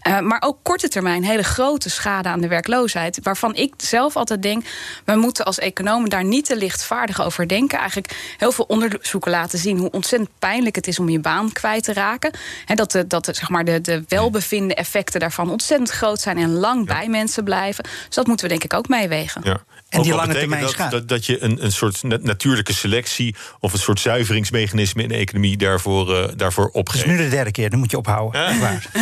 Uh, 0.07 0.19
maar 0.19 0.41
ook 0.45 0.57
korte 0.61 0.87
termijn 0.87 1.23
hele 1.23 1.43
grote 1.43 1.89
schade 1.89 2.29
aan 2.29 2.41
de 2.41 2.47
werkloosheid. 2.47 3.19
Waarvan 3.23 3.55
ik 3.55 3.73
zelf 3.77 4.15
altijd 4.15 4.41
denk, 4.41 4.65
we 5.05 5.15
moeten 5.15 5.45
als 5.45 5.59
economen 5.59 6.09
daar 6.09 6.23
niet 6.23 6.45
te 6.45 6.55
licht 6.55 6.68
lichtvaardig 6.69 7.21
over 7.21 7.47
denken. 7.47 7.77
Eigenlijk 7.77 8.35
heel 8.37 8.51
veel 8.51 8.65
onderzoeken 8.67 9.31
laten 9.31 9.59
zien 9.59 9.77
hoe 9.77 9.91
ontzettend 9.91 10.31
pijnlijk 10.39 10.75
het 10.75 10.87
is 10.87 10.99
om 10.99 11.09
je 11.09 11.19
baan 11.19 11.51
kwijt 11.51 11.83
te 11.83 11.93
raken. 11.93 12.31
En 12.65 12.75
dat 12.75 12.91
de, 12.91 13.07
dat 13.07 13.25
de, 13.25 13.33
zeg 13.33 13.49
maar 13.49 13.65
de, 13.65 13.81
de 13.81 14.03
welbevinden 14.07 14.75
effecten 14.75 15.19
daarvan 15.19 15.49
ontzettend 15.49 15.89
groot 15.89 16.19
zijn 16.19 16.37
en 16.37 16.51
lang 16.51 16.85
bij 16.85 17.07
mensen 17.07 17.43
blijven. 17.43 17.83
Dus 17.83 18.15
dat 18.15 18.27
moeten 18.27 18.45
we 18.45 18.51
denk 18.51 18.63
ik 18.63 18.73
ook 18.73 18.87
meewegen. 18.87 19.41
Ja. 19.43 19.61
En 19.89 20.01
die 20.01 20.13
lange 20.13 20.33
termijn 20.33 20.61
dat, 20.61 20.91
dat, 20.91 21.07
dat, 21.07 21.25
je 21.25 21.43
een, 21.43 21.63
een 21.63 21.71
soort 21.71 22.03
natuurlijke 22.03 22.73
selectie 22.73 23.35
of 23.59 23.73
een 23.73 23.79
soort 23.79 23.99
zuiveringsmechanisme 23.99 25.03
in 25.03 25.09
de 25.09 25.15
economie 25.15 25.57
daarvoor, 25.57 26.15
uh, 26.15 26.27
daarvoor 26.35 26.69
opgeeft. 26.71 27.03
Het 27.03 27.11
is 27.11 27.17
nu 27.17 27.23
de 27.23 27.29
derde 27.29 27.51
keer, 27.51 27.69
dan 27.69 27.79
moet 27.79 27.91
je 27.91 27.97
ophouden. 27.97 28.59
Waar. 28.59 28.89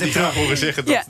Ik 0.00 0.12
wil 0.12 0.24
horen 0.24 0.56
zeggen 0.56 0.84
dat. 0.84 1.04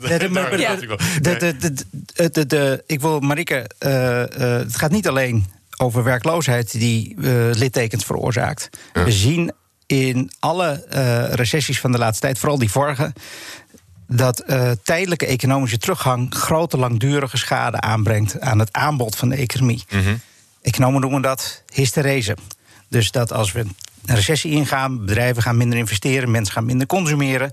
Ik 2.85 3.01
wil 3.01 3.19
Marike, 3.19 3.69
uh, 3.79 3.91
uh, 3.91 4.25
het 4.37 4.77
gaat 4.77 4.91
niet 4.91 5.07
alleen 5.07 5.45
over 5.77 6.03
werkloosheid 6.03 6.71
die 6.71 7.15
uh, 7.17 7.49
littekens 7.53 8.05
veroorzaakt. 8.05 8.69
We 8.93 9.11
zien 9.11 9.51
in 9.85 10.31
alle 10.39 10.85
uh, 10.93 11.33
recessies 11.33 11.79
van 11.79 11.91
de 11.91 11.97
laatste 11.97 12.25
tijd, 12.25 12.39
vooral 12.39 12.57
die 12.57 12.71
vorige, 12.71 13.13
dat 14.15 14.43
uh, 14.47 14.71
tijdelijke 14.83 15.25
economische 15.25 15.77
teruggang 15.77 16.35
grote 16.35 16.77
langdurige 16.77 17.37
schade 17.37 17.79
aanbrengt 17.79 18.39
aan 18.39 18.59
het 18.59 18.73
aanbod 18.73 19.15
van 19.15 19.29
de 19.29 19.35
economie. 19.35 19.83
Mm 19.89 20.21
Economen 20.61 21.01
noemen 21.01 21.21
dat 21.21 21.63
hysterese. 21.73 22.37
Dus 22.87 23.11
dat 23.11 23.33
als 23.33 23.51
we 23.51 23.59
een 23.59 24.15
recessie 24.15 24.51
ingaan, 24.51 25.05
bedrijven 25.05 25.43
gaan 25.43 25.57
minder 25.57 25.77
investeren, 25.77 26.31
mensen 26.31 26.53
gaan 26.53 26.65
minder 26.65 26.87
consumeren, 26.87 27.51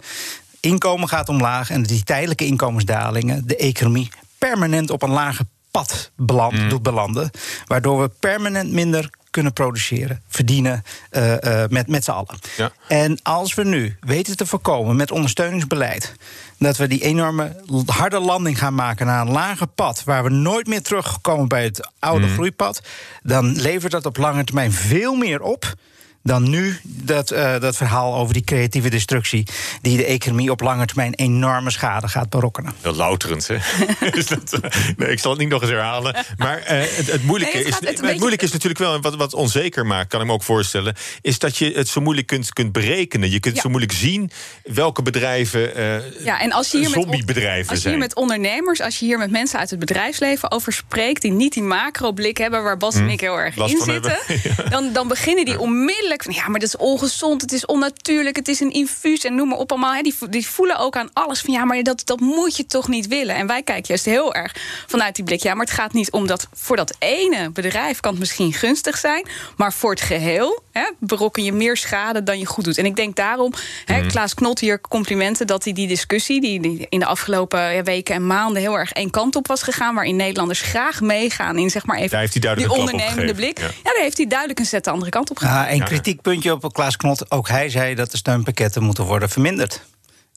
inkomen 0.61 1.09
gaat 1.09 1.29
omlaag 1.29 1.71
en 1.71 1.83
die 1.83 2.03
tijdelijke 2.03 2.47
inkomensdalingen 2.47 3.47
de 3.47 3.57
economie 3.57 4.11
permanent 4.39 4.91
op 4.91 5.03
een 5.03 5.11
lage 5.11 5.47
pad 5.71 6.11
beland, 6.17 6.53
mm. 6.53 6.69
doet 6.69 6.83
belanden. 6.83 7.31
Waardoor 7.67 8.01
we 8.01 8.11
permanent 8.21 8.73
minder 8.73 9.11
kunnen 9.31 9.53
produceren, 9.53 10.23
verdienen 10.29 10.83
uh, 11.11 11.33
uh, 11.33 11.65
met, 11.69 11.89
met 11.89 12.05
z'n 12.05 12.11
allen. 12.11 12.39
Ja. 12.57 12.73
En 12.89 13.21
als 13.23 13.55
we 13.55 13.65
nu 13.65 13.97
weten 14.01 14.37
te 14.37 14.47
voorkomen 14.47 14.97
met 14.97 15.11
ondersteuningsbeleid 15.11 16.15
dat 16.59 16.77
we 16.77 16.87
die 16.87 17.03
enorme 17.03 17.57
harde 17.87 18.19
landing 18.21 18.59
gaan 18.59 18.75
maken 18.75 19.07
naar 19.07 19.27
een 19.27 19.33
lager 19.33 19.67
pad, 19.67 20.05
waar 20.05 20.23
we 20.23 20.31
nooit 20.31 20.67
meer 20.67 20.83
terugkomen 20.83 21.49
bij 21.49 21.65
het 21.65 21.91
oude 21.99 22.27
mm. 22.27 22.33
groeipad, 22.33 22.83
dan 23.23 23.61
levert 23.61 23.93
dat 23.93 24.07
op 24.07 24.17
lange 24.17 24.45
termijn 24.45 24.73
veel 24.73 25.15
meer 25.15 25.43
op 25.43 25.75
dan 26.23 26.51
nu 26.51 26.79
dat, 26.83 27.33
uh, 27.33 27.61
dat 27.61 27.77
verhaal 27.77 28.15
over 28.15 28.35
die 28.35 28.45
creatieve 28.45 28.89
destructie. 28.89 29.47
die 29.83 29.97
de 29.97 30.05
economie 30.05 30.51
op 30.51 30.61
lange 30.61 30.87
termijn 30.87 31.15
enorme 31.15 31.71
schade 31.71 32.09
gaat 32.09 32.31
berokkenen. 32.31 32.73
Heel 32.81 32.95
louterend, 32.95 33.49
hè? 33.49 33.57
dat, 34.29 34.59
nee, 34.97 35.11
ik 35.11 35.19
zal 35.19 35.31
het 35.31 35.41
niet 35.41 35.49
nog 35.49 35.63
eens 35.63 35.71
herhalen. 35.71 36.17
Maar 36.37 36.59
uh, 36.59 36.67
het, 36.69 37.13
het, 37.13 37.23
moeilijke, 37.23 37.59
is, 37.59 37.75
het, 37.81 38.01
het 38.01 38.19
moeilijke 38.19 38.45
is 38.45 38.53
natuurlijk 38.53 38.81
wel, 38.81 39.01
wat, 39.01 39.17
wat 39.17 39.35
onzeker 39.35 39.87
maakt, 39.87 40.09
kan 40.09 40.21
ik 40.21 40.27
me 40.27 40.33
ook 40.33 40.43
voorstellen. 40.43 40.95
is 41.21 41.39
dat 41.39 41.57
je 41.57 41.73
het 41.73 41.89
zo 41.89 42.01
moeilijk 42.01 42.27
kunt, 42.27 42.53
kunt 42.53 42.73
berekenen. 42.73 43.31
Je 43.31 43.41
kunt 43.41 43.59
zo 43.59 43.69
moeilijk 43.69 43.93
zien 43.93 44.31
welke 44.63 45.03
bedrijven. 45.03 45.79
Uh, 45.79 46.25
ja, 46.25 46.41
en 46.41 46.53
als 46.53 46.71
je 46.71 46.79
hier 46.79 46.89
zombiebedrijven 46.89 47.59
met, 47.59 47.71
als 47.71 47.83
je 47.83 47.89
hier 47.89 47.99
met 47.99 48.15
ondernemers, 48.15 48.81
als 48.81 48.99
je 48.99 49.05
hier 49.05 49.19
met 49.19 49.31
mensen 49.31 49.59
uit 49.59 49.71
het 49.71 49.79
bedrijfsleven 49.79 50.51
over 50.51 50.73
spreekt. 50.73 51.23
die 51.23 51.33
niet 51.33 51.53
die 51.53 51.63
macro-blik 51.63 52.39
hebben 52.39 52.63
waar 52.63 52.77
Bas 52.77 52.95
en 52.95 53.05
hm. 53.05 53.09
ik 53.09 53.21
heel 53.21 53.39
erg 53.39 53.57
in 53.57 53.81
zitten. 53.85 54.19
dan, 54.71 54.93
dan 54.93 55.09
beginnen 55.09 55.45
die 55.45 55.59
onmiddellijk 55.59 56.08
ja, 56.17 56.49
maar 56.49 56.61
dat 56.61 56.69
is 56.69 56.77
ongezond, 56.77 57.43
het 57.43 57.53
is 57.53 57.67
onnatuurlijk, 57.67 58.37
het 58.37 58.49
is 58.49 58.61
een 58.61 58.71
infuus 58.71 59.25
en 59.25 59.35
noem 59.35 59.49
maar 59.49 59.59
op 59.59 59.71
allemaal. 59.71 60.03
die, 60.03 60.15
die 60.31 60.47
voelen 60.47 60.79
ook 60.79 60.97
aan 60.97 61.11
alles 61.13 61.41
van 61.41 61.55
ja, 61.55 61.65
maar 61.65 61.83
dat, 61.83 62.03
dat 62.05 62.21
moet 62.21 62.57
je 62.57 62.67
toch 62.67 62.89
niet 62.89 63.07
willen. 63.07 63.35
En 63.35 63.47
wij 63.47 63.63
kijken 63.63 63.85
juist 63.87 64.05
heel 64.05 64.35
erg 64.35 64.55
vanuit 64.87 65.15
die 65.15 65.25
blik. 65.25 65.43
Ja, 65.43 65.55
maar 65.55 65.65
het 65.65 65.75
gaat 65.75 65.93
niet 65.93 66.11
om 66.11 66.27
dat 66.27 66.49
voor 66.55 66.77
dat 66.77 66.97
ene 66.99 67.51
bedrijf 67.51 68.01
kan 68.01 68.11
het 68.11 68.21
misschien 68.21 68.53
gunstig 68.53 68.99
zijn, 68.99 69.27
maar 69.57 69.73
voor 69.73 69.91
het 69.91 70.01
geheel 70.01 70.63
hè, 70.73 70.91
berokken 70.99 71.45
je 71.45 71.53
meer 71.53 71.77
schade 71.77 72.23
dan 72.23 72.39
je 72.39 72.47
goed 72.47 72.65
doet. 72.65 72.79
En 72.79 72.85
ik 72.85 72.97
denk 72.97 73.17
daarom, 73.17 73.53
hè, 73.85 73.99
mhm. 73.99 74.09
Klaas 74.09 74.35
Knot 74.35 74.59
hier 74.59 74.81
complimenten 74.81 75.47
dat 75.47 75.65
hij 75.65 75.73
die 75.73 75.89
discussie, 75.89 76.41
die, 76.41 76.61
die 76.61 76.87
in 76.89 76.99
de 76.99 77.07
afgelopen 77.07 77.85
weken 77.85 78.15
en 78.15 78.27
maanden 78.27 78.63
heel 78.63 78.79
erg 78.79 78.93
één 78.93 79.11
kant 79.11 79.37
op 79.37 79.47
was 79.47 79.63
gegaan, 79.63 79.95
waarin 79.95 80.17
Nederlanders 80.17 80.61
graag 80.61 81.01
meegaan 81.01 81.59
in 81.59 81.71
zeg 81.71 81.87
maar 81.87 81.99
even 81.99 82.57
die 82.57 82.71
ondernemende 82.71 83.35
blik. 83.35 83.59
Ja. 83.59 83.71
daar 83.83 84.03
heeft 84.03 84.17
hij 84.17 84.27
duidelijk 84.27 84.59
een 84.59 84.67
zet 84.67 84.85
de 84.85 84.91
andere 84.91 85.11
kant 85.11 85.31
op 85.31 85.39
gegaan. 85.39 85.55
Ja, 85.55 85.69
en 85.69 85.85
kritiekpuntje 86.01 86.53
op 86.53 86.73
Klaas 86.73 86.97
Knot, 86.97 87.31
ook 87.31 87.49
hij 87.49 87.71
zei 87.71 87.95
dat 87.95 88.11
de 88.11 88.17
steunpakketten 88.17 88.83
moeten 88.83 89.05
worden 89.05 89.29
verminderd. 89.29 89.83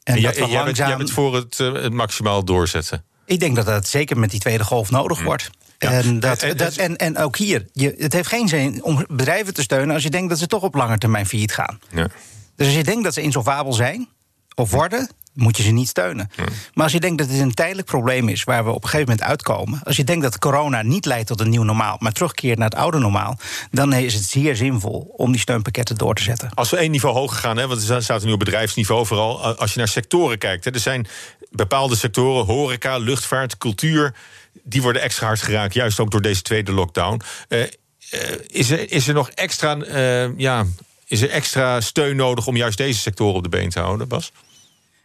En, 0.03 0.15
en 0.15 0.22
dat 0.22 0.36
jij, 0.36 0.48
langzaam... 0.48 0.88
jij 0.88 0.98
bent 0.98 1.12
voor 1.12 1.36
het, 1.36 1.60
uh, 1.60 1.74
het 1.74 1.94
maximaal 1.94 2.46
doorzetten. 2.46 3.03
Ik 3.25 3.39
denk 3.39 3.56
dat 3.56 3.65
dat 3.65 3.88
zeker 3.88 4.18
met 4.18 4.32
die 4.32 4.39
tweede 4.39 4.63
golf 4.63 4.91
nodig 4.91 5.20
mm. 5.20 5.25
wordt. 5.25 5.50
En, 5.77 6.20
dat, 6.20 6.41
en, 6.41 6.58
dat, 6.58 6.75
en, 6.75 6.98
en 6.98 7.18
ook 7.18 7.38
hier, 7.38 7.65
je, 7.74 7.96
het 7.98 8.13
heeft 8.13 8.27
geen 8.27 8.48
zin 8.48 8.84
om 8.84 9.06
bedrijven 9.08 9.53
te 9.53 9.62
steunen 9.62 9.94
als 9.94 10.03
je 10.03 10.10
denkt 10.10 10.30
dat 10.30 10.39
ze 10.39 10.48
toch 10.48 10.63
op 10.63 10.75
lange 10.75 10.98
termijn 10.98 11.25
failliet 11.25 11.53
gaan. 11.53 11.80
Ja. 11.91 12.08
Dus 12.56 12.68
als 12.68 12.75
je 12.75 12.84
denkt 12.84 13.03
dat 13.03 13.13
ze 13.13 13.22
insolvabel 13.22 13.74
zijn 13.74 14.10
of 14.56 14.72
worden, 14.72 15.10
moet 15.33 15.57
je 15.57 15.63
ze 15.63 15.71
niet 15.71 15.88
steunen. 15.88 16.31
Maar 16.73 16.83
als 16.83 16.93
je 16.93 17.00
denkt 17.00 17.17
dat 17.17 17.29
het 17.29 17.39
een 17.39 17.53
tijdelijk 17.53 17.88
probleem 17.88 18.29
is 18.29 18.43
waar 18.43 18.63
we 18.63 18.69
op 18.69 18.83
een 18.83 18.89
gegeven 18.89 19.09
moment 19.09 19.27
uitkomen, 19.27 19.79
als 19.83 19.95
je 19.95 20.03
denkt 20.03 20.23
dat 20.23 20.39
corona 20.39 20.81
niet 20.81 21.05
leidt 21.05 21.27
tot 21.27 21.39
een 21.39 21.50
nieuw 21.50 21.63
normaal, 21.63 21.97
maar 22.00 22.11
terugkeert 22.11 22.57
naar 22.57 22.69
het 22.69 22.79
oude 22.79 23.00
normaal, 23.00 23.38
dan 23.71 23.93
is 23.93 24.13
het 24.13 24.23
zeer 24.23 24.55
zinvol 24.55 25.13
om 25.15 25.31
die 25.31 25.41
steunpakketten 25.41 25.97
door 25.97 26.15
te 26.15 26.23
zetten. 26.23 26.51
Als 26.53 26.69
we 26.69 26.77
één 26.77 26.91
niveau 26.91 27.15
hoger 27.15 27.38
gaan, 27.38 27.57
hè, 27.57 27.67
want 27.67 27.85
we 27.85 28.01
zaten 28.01 28.27
nu 28.27 28.33
op 28.33 28.39
bedrijfsniveau 28.39 29.05
vooral, 29.05 29.41
als 29.41 29.73
je 29.73 29.79
naar 29.79 29.88
sectoren 29.88 30.38
kijkt, 30.38 30.65
hè, 30.65 30.71
er 30.71 30.79
zijn 30.79 31.07
bepaalde 31.50 31.95
sectoren, 31.95 32.45
horeca, 32.45 32.97
luchtvaart, 32.97 33.57
cultuur, 33.57 34.15
die 34.63 34.81
worden 34.81 35.01
extra 35.01 35.25
hard 35.25 35.41
geraakt, 35.41 35.73
juist 35.73 36.00
ook 36.00 36.11
door 36.11 36.21
deze 36.21 36.41
tweede 36.41 36.71
lockdown. 36.71 37.21
Uh, 37.50 37.63
is, 38.47 38.69
er, 38.69 38.91
is 38.91 39.07
er 39.07 39.13
nog 39.13 39.29
extra, 39.29 39.77
uh, 39.77 40.38
ja, 40.38 40.65
is 41.05 41.21
er 41.21 41.29
extra 41.29 41.81
steun 41.81 42.15
nodig 42.15 42.47
om 42.47 42.55
juist 42.55 42.77
deze 42.77 43.00
sectoren 43.00 43.35
op 43.35 43.43
de 43.43 43.50
been 43.50 43.69
te 43.69 43.79
houden, 43.79 44.07
Bas? 44.07 44.31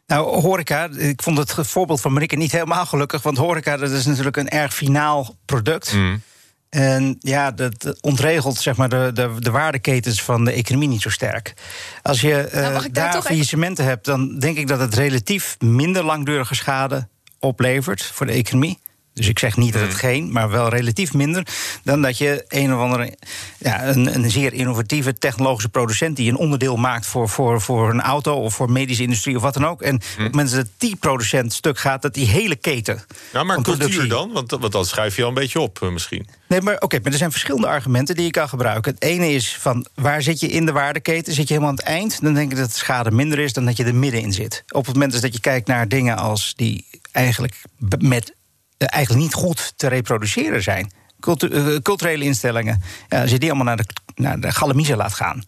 Nou, 0.07 0.41
horeca, 0.41 0.89
ik 0.97 1.23
vond 1.23 1.39
het 1.39 1.55
voorbeeld 1.69 2.01
van 2.01 2.13
Marieke 2.13 2.37
niet 2.37 2.53
helemaal 2.53 2.87
gelukkig. 2.87 3.23
Want 3.23 3.39
horeca, 3.39 3.77
dat 3.77 3.91
is 3.91 4.07
natuurlijk 4.07 4.37
een 4.37 4.49
erg 4.49 4.75
finaal 4.75 5.37
product. 5.45 5.93
Mm. 5.95 6.23
En 6.69 7.17
ja, 7.21 7.51
dat 7.51 7.99
ontregelt 8.01 8.57
zeg 8.57 8.77
maar, 8.77 8.89
de, 8.89 9.11
de, 9.15 9.35
de 9.39 9.51
waardeketens 9.51 10.23
van 10.23 10.45
de 10.45 10.53
economie 10.53 10.89
niet 10.89 11.03
zo 11.03 11.11
sterk. 11.11 11.55
Als 12.03 12.21
je 12.21 12.51
uh, 12.55 12.79
daar 12.91 13.23
faillissementen 13.23 13.85
hebt, 13.85 14.05
dan 14.05 14.39
denk 14.39 14.57
ik 14.57 14.69
dat 14.69 14.81
het 14.81 14.95
relatief 14.95 15.57
minder 15.61 16.05
langdurige 16.05 16.55
schade 16.55 17.09
oplevert 17.39 18.03
voor 18.03 18.27
de 18.27 18.33
economie. 18.33 18.79
Dus 19.17 19.29
ik 19.29 19.39
zeg 19.39 19.57
niet 19.57 19.73
dat 19.73 19.83
het 19.83 19.91
mm. 19.91 19.97
geen, 19.97 20.33
maar 20.33 20.51
wel 20.51 20.69
relatief 20.69 21.13
minder 21.13 21.47
dan 21.83 22.03
dat 22.03 22.19
je 22.19 22.45
een 22.49 22.75
of 22.75 22.81
andere, 22.81 23.17
ja, 23.59 23.87
een, 23.87 24.15
een 24.15 24.31
zeer 24.31 24.53
innovatieve 24.53 25.19
technologische 25.19 25.69
producent 25.69 26.17
die 26.17 26.31
een 26.31 26.37
onderdeel 26.37 26.77
maakt 26.77 27.07
voor, 27.07 27.29
voor, 27.29 27.61
voor 27.61 27.91
een 27.91 28.01
auto 28.01 28.35
of 28.35 28.55
voor 28.55 28.71
medische 28.71 29.03
industrie 29.03 29.37
of 29.37 29.43
wat 29.43 29.55
dan 29.55 29.67
ook. 29.67 29.83
En 29.83 30.01
mm. 30.19 30.27
op 30.27 30.35
mensen 30.35 30.57
dat 30.57 30.69
die 30.77 30.97
producent 30.97 31.53
stuk 31.53 31.79
gaat, 31.79 32.03
dat 32.03 32.15
die 32.15 32.27
hele 32.27 32.57
keten. 32.57 33.05
Ja, 33.33 33.43
maar 33.43 33.63
cultuur 33.63 34.09
dan? 34.09 34.33
Want, 34.33 34.51
want 34.51 34.73
dan 34.73 34.85
schrijf 34.85 35.17
je 35.17 35.23
al 35.23 35.29
een 35.29 35.35
beetje 35.35 35.61
op 35.61 35.83
eh, 35.83 35.89
misschien. 35.89 36.27
Nee, 36.49 36.61
maar 36.61 36.79
oké, 36.79 36.99
maar 37.03 37.13
er 37.13 37.19
zijn 37.19 37.31
verschillende 37.31 37.67
argumenten 37.67 38.15
die 38.15 38.25
je 38.25 38.31
kan 38.31 38.49
gebruiken. 38.49 38.95
Het 38.95 39.03
ene 39.03 39.33
is 39.33 39.57
van 39.61 39.87
waar 39.95 40.23
zit 40.23 40.41
je 40.41 40.49
in 40.49 40.67
de 40.67 40.73
waardeketen? 40.73 41.33
Zit 41.33 41.49
je 41.49 41.55
helemaal 41.55 41.73
aan 41.73 41.79
het 41.79 41.87
eind? 41.87 42.23
Dan 42.23 42.35
denk 42.35 42.53
ik 42.53 42.59
dat 42.59 42.69
de 42.69 42.77
schade 42.77 43.11
minder 43.11 43.39
is 43.39 43.53
dan 43.53 43.65
dat 43.65 43.77
je 43.77 43.85
er 43.85 43.95
middenin 43.95 44.33
zit. 44.33 44.65
Op 44.69 44.87
het 44.87 44.95
moment 44.95 45.23
dat 45.23 45.35
je 45.35 45.41
kijkt 45.41 45.67
naar 45.67 45.89
dingen 45.89 46.17
als 46.17 46.53
die 46.57 46.85
eigenlijk 47.13 47.55
met 47.99 48.36
eigenlijk 48.79 49.23
niet 49.23 49.35
goed 49.35 49.73
te 49.77 49.89
reproduceren 49.89 50.63
zijn. 50.63 50.91
Eh, 51.21 51.77
culturele 51.83 52.25
instellingen, 52.25 52.83
ja, 53.09 53.21
als 53.21 53.31
je 53.31 53.39
die 53.39 53.49
allemaal 53.49 53.67
naar 53.67 53.77
de, 53.77 53.87
naar 54.15 54.41
de 54.41 54.53
galamiezen 54.53 54.97
laat 54.97 55.15
gaan. 55.15 55.43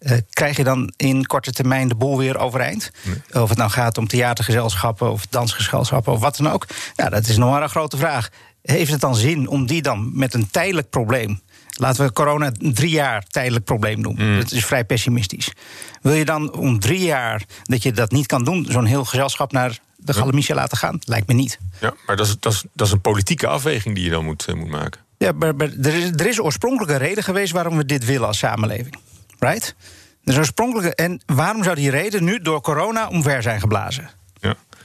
Uh, 0.00 0.12
krijg 0.30 0.56
je 0.56 0.64
dan 0.64 0.92
in 0.96 1.26
korte 1.26 1.52
termijn 1.52 1.88
de 1.88 1.94
boel 1.94 2.18
weer 2.18 2.38
overeind? 2.38 2.90
Of 3.32 3.48
het 3.48 3.58
nou 3.58 3.70
gaat 3.70 3.98
om 3.98 4.06
theatergezelschappen 4.06 5.10
of 5.10 5.26
dansgezelschappen 5.26 6.12
of 6.12 6.20
wat 6.20 6.36
dan 6.36 6.50
ook. 6.52 6.66
Ja, 6.96 7.08
dat 7.08 7.26
is 7.26 7.36
nog 7.36 7.50
maar 7.50 7.62
een 7.62 7.68
grote 7.68 7.96
vraag. 7.96 8.28
Heeft 8.62 8.90
het 8.90 9.00
dan 9.00 9.14
zin 9.14 9.48
om 9.48 9.66
die 9.66 9.82
dan 9.82 10.10
met 10.14 10.34
een 10.34 10.50
tijdelijk 10.50 10.90
probleem. 10.90 11.40
Laten 11.76 12.04
we 12.04 12.12
corona 12.12 12.52
drie 12.58 12.90
jaar 12.90 13.24
tijdelijk 13.26 13.64
probleem 13.64 14.00
noemen. 14.00 14.30
Mm. 14.30 14.38
Dat 14.38 14.52
is 14.52 14.64
vrij 14.64 14.84
pessimistisch. 14.84 15.52
Wil 16.02 16.12
je 16.12 16.24
dan 16.24 16.52
om 16.52 16.78
drie 16.78 17.04
jaar 17.04 17.44
dat 17.62 17.82
je 17.82 17.92
dat 17.92 18.10
niet 18.10 18.26
kan 18.26 18.44
doen, 18.44 18.66
zo'n 18.68 18.84
heel 18.84 19.04
gezelschap 19.04 19.52
naar 19.52 19.78
de 20.04 20.14
Galamiche 20.14 20.54
laten 20.54 20.78
gaan? 20.78 20.98
Lijkt 21.04 21.26
me 21.26 21.34
niet. 21.34 21.58
Ja, 21.80 21.94
maar 22.06 22.16
dat 22.16 22.26
is, 22.26 22.36
dat 22.40 22.52
is, 22.52 22.64
dat 22.72 22.86
is 22.86 22.92
een 22.92 23.00
politieke 23.00 23.46
afweging 23.46 23.94
die 23.94 24.04
je 24.04 24.10
dan 24.10 24.24
moet, 24.24 24.46
uh, 24.48 24.54
moet 24.54 24.68
maken. 24.68 25.00
Ja, 25.18 25.32
maar, 25.32 25.56
maar 25.56 25.68
er, 25.82 25.94
is, 25.94 26.10
er 26.10 26.26
is 26.26 26.40
oorspronkelijk 26.40 26.92
een 26.92 26.98
reden 26.98 27.24
geweest 27.24 27.52
waarom 27.52 27.76
we 27.76 27.84
dit 27.84 28.04
willen 28.04 28.26
als 28.26 28.38
samenleving. 28.38 28.94
Right? 29.38 29.74
Is 30.24 30.38
oorspronkelijke. 30.38 30.94
En 30.94 31.22
waarom 31.26 31.64
zou 31.64 31.76
die 31.76 31.90
reden 31.90 32.24
nu 32.24 32.40
door 32.40 32.60
corona 32.60 33.08
omver 33.08 33.42
zijn 33.42 33.60
geblazen? 33.60 34.10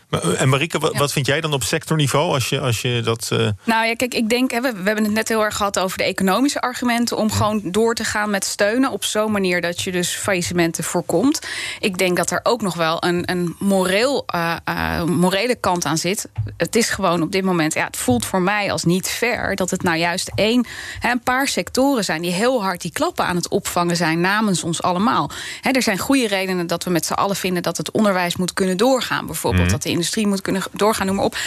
Eh, 0.09 0.41
en 0.41 0.49
Marike, 0.49 0.79
wat, 0.79 1.11
vind 1.11 1.25
jij 1.25 1.41
dan 1.41 1.53
op 1.53 1.63
sectorniveau 1.63 2.33
als 2.33 2.49
je, 2.49 2.59
als 2.59 2.81
je 2.81 3.01
dat. 3.03 3.29
Uh... 3.33 3.49
Nou 3.63 3.85
ja, 3.85 3.95
kijk, 3.95 4.13
ik 4.13 4.29
denk, 4.29 4.51
hè, 4.51 4.61
we, 4.61 4.71
we, 4.71 4.83
hebben 4.83 5.03
het 5.03 5.13
net 5.13 5.27
heel 5.27 5.43
erg 5.43 5.55
gehad 5.55 5.79
over 5.79 5.97
de 5.97 6.03
economische 6.03 6.61
argumenten. 6.61 7.17
om 7.17 7.31
gewoon 7.31 7.61
door 7.63 7.95
te 7.95 8.03
gaan 8.03 8.29
met 8.29 8.45
steunen. 8.45 8.91
op 8.91 9.03
zo'n 9.03 9.31
manier 9.31 9.61
dat 9.61 9.81
je 9.81 9.91
dus 9.91 10.15
faillissementen 10.15 10.83
voorkomt. 10.83 11.47
Ik 11.79 11.97
denk 11.97 12.17
dat 12.17 12.31
er 12.31 12.39
ook 12.43 12.61
nog 12.61 12.75
wel 12.75 13.03
een, 13.03 13.31
een 13.31 13.55
moreel, 13.59 14.25
uh, 14.35 15.03
morele 15.03 15.55
kant 15.55 15.85
aan 15.85 15.97
zit. 15.97 16.29
Het 16.57 16.75
is 16.75 16.89
gewoon 16.89 17.21
op 17.21 17.31
dit 17.31 17.43
moment, 17.43 17.73
ja, 17.73 17.85
het 17.85 17.97
voelt 17.97 18.25
voor 18.25 18.41
mij 18.41 18.71
als 18.71 18.83
niet 18.83 19.09
fair. 19.09 19.55
dat 19.55 19.69
het 19.69 19.83
nou 19.83 19.97
juist 19.97 20.31
één, 20.35 20.65
hè, 20.99 21.11
een 21.11 21.23
paar 21.23 21.47
sectoren 21.47 22.03
zijn 22.03 22.21
die 22.21 22.31
heel 22.31 22.63
hard 22.63 22.81
die 22.81 22.91
klappen 22.91 23.25
aan 23.25 23.35
het 23.35 23.47
opvangen 23.47 23.95
zijn 23.95 24.21
namens 24.21 24.63
ons 24.63 24.81
allemaal. 24.81 25.31
Hè, 25.61 25.71
er 25.71 25.81
zijn 25.81 25.97
goede 25.97 26.27
redenen 26.27 26.67
dat 26.67 26.83
we 26.83 26.89
met 26.89 27.05
z'n 27.05 27.13
allen 27.13 27.35
vinden 27.35 27.63
dat 27.63 27.77
het 27.77 27.91
onderwijs 27.91 28.35
moet 28.35 28.53
kunnen 28.53 28.77
doorgaan. 28.77 29.25
Bijvoorbeeld 29.25 29.65
mm. 29.65 29.71
dat 29.71 29.81
de 29.81 29.89
industrie 29.99 30.27
moet 30.27 30.41
kunnen 30.41 30.63
doorgaan, 30.71 31.05
noem 31.05 31.15
maar 31.15 31.25
op. 31.25 31.37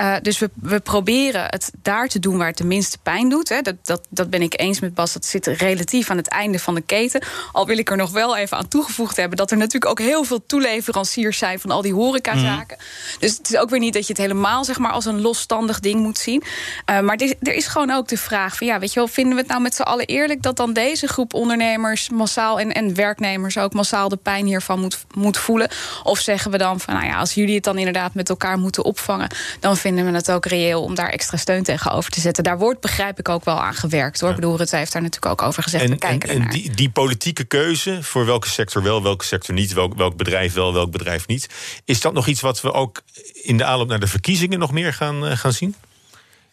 uh, 0.00 0.16
dus 0.22 0.38
we, 0.38 0.50
we 0.54 0.80
proberen 0.80 1.44
het 1.44 1.70
daar 1.82 2.08
te 2.08 2.18
doen 2.18 2.36
waar 2.36 2.46
het 2.46 2.58
de 2.58 2.64
minste 2.64 2.98
pijn 3.02 3.28
doet. 3.28 3.48
Dat, 3.64 3.74
dat, 3.82 4.06
dat 4.08 4.30
ben 4.30 4.42
ik 4.42 4.60
eens 4.60 4.80
met 4.80 4.94
Bas. 4.94 5.12
Dat 5.12 5.24
zit 5.24 5.46
relatief 5.46 6.10
aan 6.10 6.16
het 6.16 6.28
einde 6.28 6.58
van 6.58 6.74
de 6.74 6.80
keten. 6.80 7.22
Al 7.52 7.66
wil 7.66 7.78
ik 7.78 7.90
er 7.90 7.96
nog 7.96 8.10
wel 8.10 8.36
even 8.36 8.56
aan 8.56 8.68
toegevoegd 8.68 9.16
hebben 9.16 9.36
dat 9.36 9.50
er 9.50 9.56
natuurlijk 9.56 9.90
ook 9.90 9.98
heel 9.98 10.24
veel 10.24 10.46
toeleveranciers 10.46 11.38
zijn 11.38 11.60
van 11.60 11.70
al 11.70 11.82
die 11.82 11.94
horecazaken. 11.94 12.76
Mm. 12.80 13.18
Dus 13.20 13.36
het 13.36 13.50
is 13.50 13.56
ook 13.56 13.70
weer 13.70 13.78
niet 13.78 13.92
dat 13.94 14.06
je 14.06 14.12
het 14.12 14.22
helemaal 14.22 14.64
zeg 14.64 14.78
maar, 14.78 14.92
als 14.92 15.04
een 15.04 15.20
losstandig 15.20 15.80
ding 15.80 16.00
moet 16.00 16.18
zien. 16.18 16.42
Uh, 16.90 17.00
maar 17.00 17.16
er 17.40 17.54
is 17.54 17.66
gewoon 17.66 17.90
ook 17.90 18.08
de 18.08 18.16
vraag 18.16 18.56
van 18.56 18.66
ja, 18.66 18.78
weet 18.78 18.92
je 18.92 18.98
wel, 18.98 19.08
vinden 19.08 19.34
we 19.34 19.40
het 19.40 19.48
nou 19.48 19.62
met 19.62 19.74
z'n 19.74 19.82
allen 19.82 20.06
eerlijk 20.06 20.42
dat 20.42 20.56
dan 20.56 20.72
deze 20.72 21.06
groep 21.06 21.34
ondernemers 21.34 22.10
massaal 22.10 22.60
en, 22.60 22.72
en 22.72 22.94
werknemers 22.94 23.58
ook 23.58 23.72
massaal 23.72 24.08
de 24.08 24.16
pijn 24.16 24.46
hiervan 24.46 24.80
moet, 24.80 25.04
moet 25.14 25.38
voelen? 25.38 25.70
Of 26.02 26.18
zeggen 26.18 26.50
we 26.50 26.58
dan 26.58 26.80
van 26.80 26.94
nou 26.94 27.06
ja, 27.06 27.18
als 27.18 27.34
jullie 27.34 27.54
het 27.54 27.64
dan 27.64 27.78
inderdaad 27.86 28.14
met 28.14 28.28
elkaar 28.28 28.58
moeten 28.58 28.84
opvangen, 28.84 29.30
dan 29.60 29.76
vinden 29.76 30.04
we 30.04 30.12
het 30.12 30.30
ook 30.30 30.46
reëel 30.46 30.82
om 30.82 30.94
daar 30.94 31.08
extra 31.08 31.36
steun 31.36 31.62
tegenover 31.62 32.10
te 32.10 32.20
zetten. 32.20 32.44
Daar 32.44 32.58
wordt, 32.58 32.80
begrijp 32.80 33.18
ik, 33.18 33.28
ook 33.28 33.44
wel 33.44 33.62
aan 33.62 33.74
gewerkt 33.74 34.20
hoor. 34.20 34.30
Ik 34.30 34.34
bedoel, 34.34 34.58
het 34.58 34.70
heeft 34.70 34.92
daar 34.92 35.02
natuurlijk 35.02 35.32
ook 35.32 35.48
over 35.48 35.62
gezegd. 35.62 35.84
En, 35.84 35.98
kijken 35.98 36.28
en, 36.28 36.42
en 36.42 36.48
die, 36.48 36.70
die, 36.70 36.90
politieke 36.90 37.44
keuze 37.44 38.02
voor 38.02 38.26
welke 38.26 38.48
sector 38.48 38.82
wel, 38.82 39.02
welke 39.02 39.24
sector 39.24 39.54
niet, 39.54 39.72
welk, 39.72 39.94
welk 39.94 40.16
bedrijf 40.16 40.52
wel, 40.52 40.72
welk 40.72 40.90
bedrijf 40.90 41.26
niet, 41.26 41.48
is 41.84 42.00
dat 42.00 42.12
nog 42.12 42.26
iets 42.26 42.40
wat 42.40 42.60
we 42.60 42.72
ook 42.72 43.02
in 43.32 43.56
de 43.56 43.64
aanloop 43.64 43.88
naar 43.88 44.00
de 44.00 44.06
verkiezingen 44.06 44.58
nog 44.58 44.72
meer 44.72 44.92
gaan, 44.92 45.24
uh, 45.24 45.36
gaan 45.36 45.52
zien? 45.52 45.74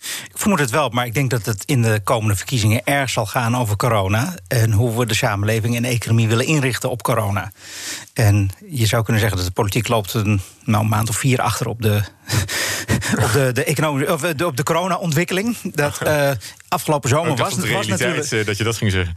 Ik 0.02 0.38
vermoed 0.38 0.60
het 0.60 0.70
wel, 0.70 0.90
maar 0.90 1.06
ik 1.06 1.14
denk 1.14 1.30
dat 1.30 1.46
het 1.46 1.64
in 1.66 1.82
de 1.82 2.02
komende 2.04 2.36
verkiezingen 2.36 2.82
erg 2.84 3.10
zal 3.10 3.26
gaan 3.26 3.58
over 3.58 3.76
corona. 3.76 4.36
En 4.48 4.72
hoe 4.72 4.98
we 4.98 5.06
de 5.06 5.14
samenleving 5.14 5.76
en 5.76 5.82
de 5.82 5.88
economie 5.88 6.28
willen 6.28 6.46
inrichten 6.46 6.90
op 6.90 7.02
corona. 7.02 7.52
En 8.14 8.50
je 8.70 8.86
zou 8.86 9.04
kunnen 9.04 9.22
zeggen 9.22 9.40
dat 9.40 9.48
de 9.48 9.54
politiek 9.54 9.88
loopt 9.88 10.14
een 10.14 10.42
nou, 10.64 10.86
maand 10.86 11.10
of 11.10 11.16
vier 11.16 11.42
achter 11.42 11.68
op 11.68 11.82
de, 11.82 11.96
op 13.26 13.32
de, 13.34 13.52
de, 13.54 13.64
economische, 13.64 14.14
of 14.14 14.22
de, 14.22 14.46
op 14.46 14.58
de 14.58 14.64
corona-ontwikkeling. 14.64 15.58
Dat 15.62 16.02
afgelopen 16.74 17.10
zomer 17.10 17.36
was, 17.36 17.56
het 17.56 17.72
was 17.72 17.88
natuurlijk. 17.88 18.46
dat 18.46 18.58
je 18.58 18.64
dat 18.64 18.78
ging 18.78 18.92
zeggen. 18.92 19.16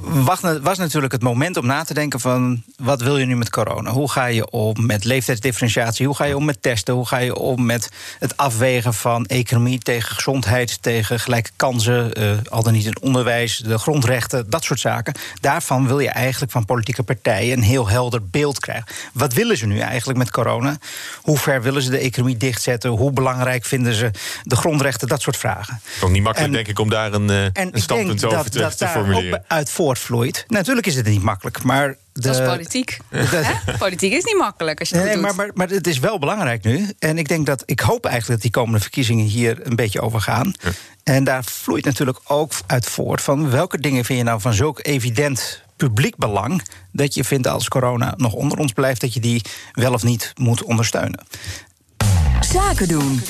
was, 0.00 0.40
was 0.62 0.78
natuurlijk 0.78 1.12
het 1.12 1.22
moment 1.22 1.56
om 1.56 1.66
na 1.66 1.84
te 1.84 1.94
denken 1.94 2.20
van 2.20 2.62
wat 2.76 3.02
wil 3.02 3.18
je 3.18 3.26
nu 3.26 3.36
met 3.36 3.50
corona? 3.50 3.90
Hoe 3.90 4.10
ga 4.10 4.26
je 4.26 4.50
om 4.50 4.86
met 4.86 5.04
leeftijdsdifferentiatie? 5.04 6.06
Hoe 6.06 6.16
ga 6.16 6.24
je 6.24 6.36
om 6.36 6.44
met 6.44 6.62
testen? 6.62 6.94
Hoe 6.94 7.06
ga 7.06 7.18
je 7.18 7.36
om 7.36 7.66
met 7.66 7.90
het 8.18 8.36
afwegen 8.36 8.94
van 8.94 9.26
economie 9.26 9.78
tegen 9.78 10.14
gezondheid, 10.14 10.82
tegen 10.82 11.20
gelijke 11.20 11.50
kansen, 11.56 12.12
al 12.48 12.62
dan 12.62 12.72
niet 12.72 12.84
in 12.84 13.00
onderwijs, 13.00 13.56
de 13.56 13.78
grondrechten, 13.78 14.50
dat 14.50 14.64
soort 14.64 14.80
zaken? 14.80 15.14
Daarvan 15.40 15.86
wil 15.86 15.98
je 15.98 16.10
eigenlijk 16.10 16.52
van 16.52 16.64
politieke 16.64 17.02
partijen 17.02 17.56
een 17.56 17.62
heel 17.62 17.88
helder 17.88 18.28
beeld 18.28 18.60
krijgen. 18.60 18.86
Wat 19.12 19.32
willen 19.32 19.56
ze 19.56 19.66
nu 19.66 19.78
eigenlijk 19.78 20.18
met 20.18 20.30
corona? 20.30 20.78
Hoe 21.22 21.38
ver 21.38 21.62
willen 21.62 21.82
ze 21.82 21.90
de 21.90 21.98
economie 21.98 22.36
dichtzetten? 22.36 22.90
Hoe 22.90 23.12
belangrijk 23.12 23.64
vinden 23.64 23.94
ze 23.94 24.10
de 24.42 24.56
grondrechten? 24.56 25.08
Dat 25.08 25.22
soort 25.22 25.36
vragen. 25.36 25.80
Niet 26.08 26.22
makkelijk, 26.22 26.38
denk 26.48 26.68
ik, 26.68 26.78
om 26.78 26.90
daar 26.90 27.12
een, 27.12 27.30
uh, 27.30 27.44
een 27.52 27.70
standpunt 27.74 28.24
over 28.24 28.38
dat, 28.38 28.52
te, 28.52 28.58
dat 28.58 28.78
te 28.78 28.86
formuleren. 28.86 29.38
Ook 29.38 29.44
uit 29.46 29.70
voortvloeit. 29.70 30.44
Natuurlijk 30.48 30.86
is 30.86 30.96
het 30.96 31.06
niet 31.06 31.22
makkelijk, 31.22 31.62
maar 31.62 31.88
de, 31.88 32.20
dat 32.20 32.40
is 32.40 32.46
politiek. 32.46 32.96
politiek 33.78 34.12
is 34.12 34.24
niet 34.24 34.38
makkelijk 34.38 34.80
als 34.80 34.88
je 34.88 34.96
nee, 34.96 35.16
maar, 35.16 35.34
maar, 35.34 35.50
maar, 35.54 35.68
het 35.68 35.86
is 35.86 35.98
wel 35.98 36.18
belangrijk 36.18 36.64
nu. 36.64 36.88
En 36.98 37.18
ik 37.18 37.28
denk 37.28 37.46
dat 37.46 37.62
ik 37.66 37.80
hoop 37.80 38.04
eigenlijk 38.04 38.32
dat 38.32 38.52
die 38.52 38.60
komende 38.60 38.80
verkiezingen 38.80 39.24
hier 39.24 39.66
een 39.66 39.76
beetje 39.76 40.00
over 40.00 40.20
gaan. 40.20 40.54
En 41.02 41.24
daar 41.24 41.44
vloeit 41.44 41.84
natuurlijk 41.84 42.20
ook 42.24 42.52
uit 42.66 42.86
voort 42.86 43.20
van 43.20 43.50
welke 43.50 43.80
dingen 43.80 44.04
vind 44.04 44.18
je 44.18 44.24
nou 44.24 44.40
van 44.40 44.54
zulk 44.54 44.78
evident 44.82 45.62
publiek 45.76 46.16
belang 46.16 46.62
dat 46.92 47.14
je 47.14 47.24
vindt 47.24 47.46
als 47.46 47.68
corona 47.68 48.14
nog 48.16 48.32
onder 48.32 48.58
ons 48.58 48.72
blijft, 48.72 49.00
dat 49.00 49.14
je 49.14 49.20
die 49.20 49.42
wel 49.72 49.92
of 49.92 50.02
niet 50.02 50.32
moet 50.36 50.62
ondersteunen. 50.62 51.26
Zaken 52.40 52.88
doen. 52.88 53.20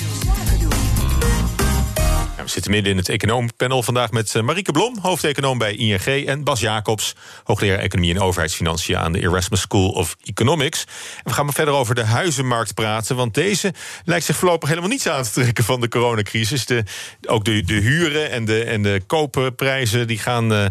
We 2.43 2.49
zitten 2.49 2.71
midden 2.71 2.91
in 2.91 2.97
het 2.97 3.09
econoompanel 3.09 3.83
vandaag 3.83 4.11
met 4.11 4.35
eh, 4.35 4.41
Marieke 4.41 4.71
Blom, 4.71 4.97
hoofdeconoom 5.01 5.57
bij 5.57 5.75
ING... 5.75 6.25
en 6.27 6.43
Bas 6.43 6.59
Jacobs, 6.59 7.15
hoogleraar 7.43 7.79
Economie 7.79 8.13
en 8.13 8.21
Overheidsfinanciën... 8.21 8.97
aan 8.97 9.11
de 9.11 9.21
Erasmus 9.21 9.61
School 9.61 9.89
of 9.89 10.15
Economics. 10.23 10.83
En 11.17 11.23
we 11.23 11.33
gaan 11.33 11.45
maar 11.45 11.53
verder 11.53 11.73
over 11.73 11.95
de 11.95 12.03
huizenmarkt 12.03 12.73
praten... 12.73 13.15
want 13.15 13.33
deze 13.33 13.73
lijkt 14.05 14.25
zich 14.25 14.35
voorlopig 14.35 14.69
helemaal 14.69 14.89
niets 14.89 15.07
aan 15.07 15.23
te 15.23 15.31
trekken 15.31 15.63
van 15.63 15.81
de 15.81 15.87
coronacrisis. 15.87 16.65
De, 16.65 16.83
ook 17.27 17.45
de, 17.45 17.63
de 17.63 17.73
huren 17.73 18.31
en 18.31 18.45
de, 18.45 18.63
en 18.63 18.81
de 18.81 19.01
koopprijzen 19.07 20.07
die 20.07 20.19
gaan 20.19 20.53
uh, 20.53 20.65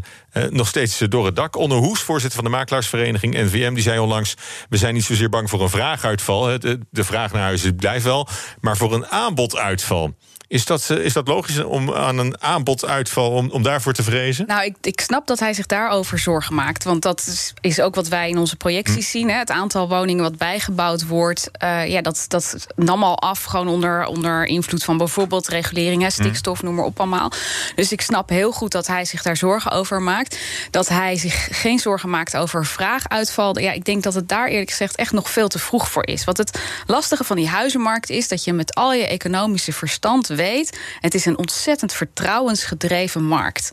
nog 0.49 0.69
steeds 0.69 0.99
door 0.99 1.27
het 1.27 1.37
dak. 1.37 1.57
Onno 1.57 1.79
Hoes, 1.79 2.00
voorzitter 2.00 2.43
van 2.43 2.50
de 2.50 2.57
makelaarsvereniging 2.57 3.35
NVM... 3.35 3.75
die 3.75 3.83
zei 3.83 3.99
onlangs, 3.99 4.35
we 4.69 4.77
zijn 4.77 4.95
niet 4.95 5.05
zozeer 5.05 5.29
bang 5.29 5.50
voor 5.50 5.62
een 5.62 5.71
vraaguitval. 5.71 6.59
De, 6.59 6.79
de 6.91 7.05
vraag 7.05 7.33
naar 7.33 7.43
huizen 7.43 7.77
blijft 7.77 8.05
wel, 8.05 8.29
maar 8.61 8.77
voor 8.77 8.95
een 8.95 9.07
aanboduitval. 9.07 10.15
Is 10.50 10.65
dat, 10.65 10.91
eh, 10.91 10.97
is 10.97 11.12
dat 11.12 11.29
logisch 11.29 11.60
om 11.69 11.93
aan 11.93 12.19
een 12.19 12.43
aanboduitval 12.43 13.31
om, 13.31 13.50
om 13.50 13.62
daarvoor 13.62 13.93
te 13.93 14.02
vrezen? 14.02 14.47
Nou, 14.47 14.64
ik, 14.64 14.76
ik 14.81 15.00
snap 15.00 15.26
dat 15.26 15.38
hij 15.38 15.55
zich 15.55 15.67
daarover 15.67 16.19
zorgen 16.19 16.55
maakt. 16.55 16.85
Want 16.85 17.02
dat 17.02 17.26
is, 17.26 17.52
is 17.61 17.81
ook 17.81 17.95
wat 17.95 18.09
wij 18.09 18.29
in 18.29 18.38
onze 18.38 18.57
projecties 18.57 19.05
hm. 19.05 19.19
zien. 19.19 19.31
Hè. 19.31 19.38
Het 19.38 19.50
aantal 19.50 19.88
woningen 19.88 20.23
wat 20.23 20.37
bijgebouwd 20.37 21.07
wordt, 21.07 21.50
uh, 21.62 21.87
ja, 21.87 22.00
dat, 22.00 22.25
dat 22.29 22.67
nam 22.76 23.02
al 23.02 23.19
af. 23.19 23.45
Gewoon 23.45 23.69
onder, 23.69 24.07
onder 24.07 24.45
invloed 24.45 24.85
van 24.85 24.97
bijvoorbeeld 24.97 25.49
regulering, 25.49 26.02
hm. 26.02 26.11
stikstof, 26.11 26.62
noem 26.62 26.75
maar 26.75 26.85
op 26.85 26.99
allemaal. 26.99 27.33
Dus 27.75 27.93
ik 27.93 28.00
snap 28.00 28.29
heel 28.29 28.52
goed 28.52 28.73
dat 28.73 28.87
hij 28.87 29.05
zich 29.05 29.23
daar 29.23 29.37
zorgen 29.37 29.71
over 29.71 30.02
maakt. 30.02 30.38
Dat 30.71 30.88
hij 30.88 31.17
zich 31.17 31.49
geen 31.50 31.79
zorgen 31.79 32.11
maakt 32.11 32.37
over 32.37 32.67
vraaguitval. 32.67 33.59
Ja, 33.59 33.73
ik 33.73 33.85
denk 33.85 34.02
dat 34.02 34.14
het 34.14 34.29
daar 34.29 34.49
eerlijk 34.49 34.71
gezegd 34.71 34.97
echt 34.97 35.12
nog 35.12 35.31
veel 35.31 35.49
te 35.49 35.59
vroeg 35.59 35.90
voor 35.90 36.07
is. 36.07 36.25
Wat 36.25 36.37
het 36.37 36.61
lastige 36.87 37.25
van 37.25 37.37
die 37.37 37.49
huizenmarkt 37.49 38.11
is 38.11 38.29
dat 38.29 38.45
je 38.45 38.52
met 38.52 38.75
al 38.75 38.93
je 38.93 39.07
economische 39.07 39.73
verstand 39.73 40.26
weet, 40.26 40.79
het 41.00 41.14
is 41.14 41.25
een 41.25 41.38
ontzettend 41.50 41.92
vertrouwensgedreven 41.92 43.25
markt. 43.25 43.71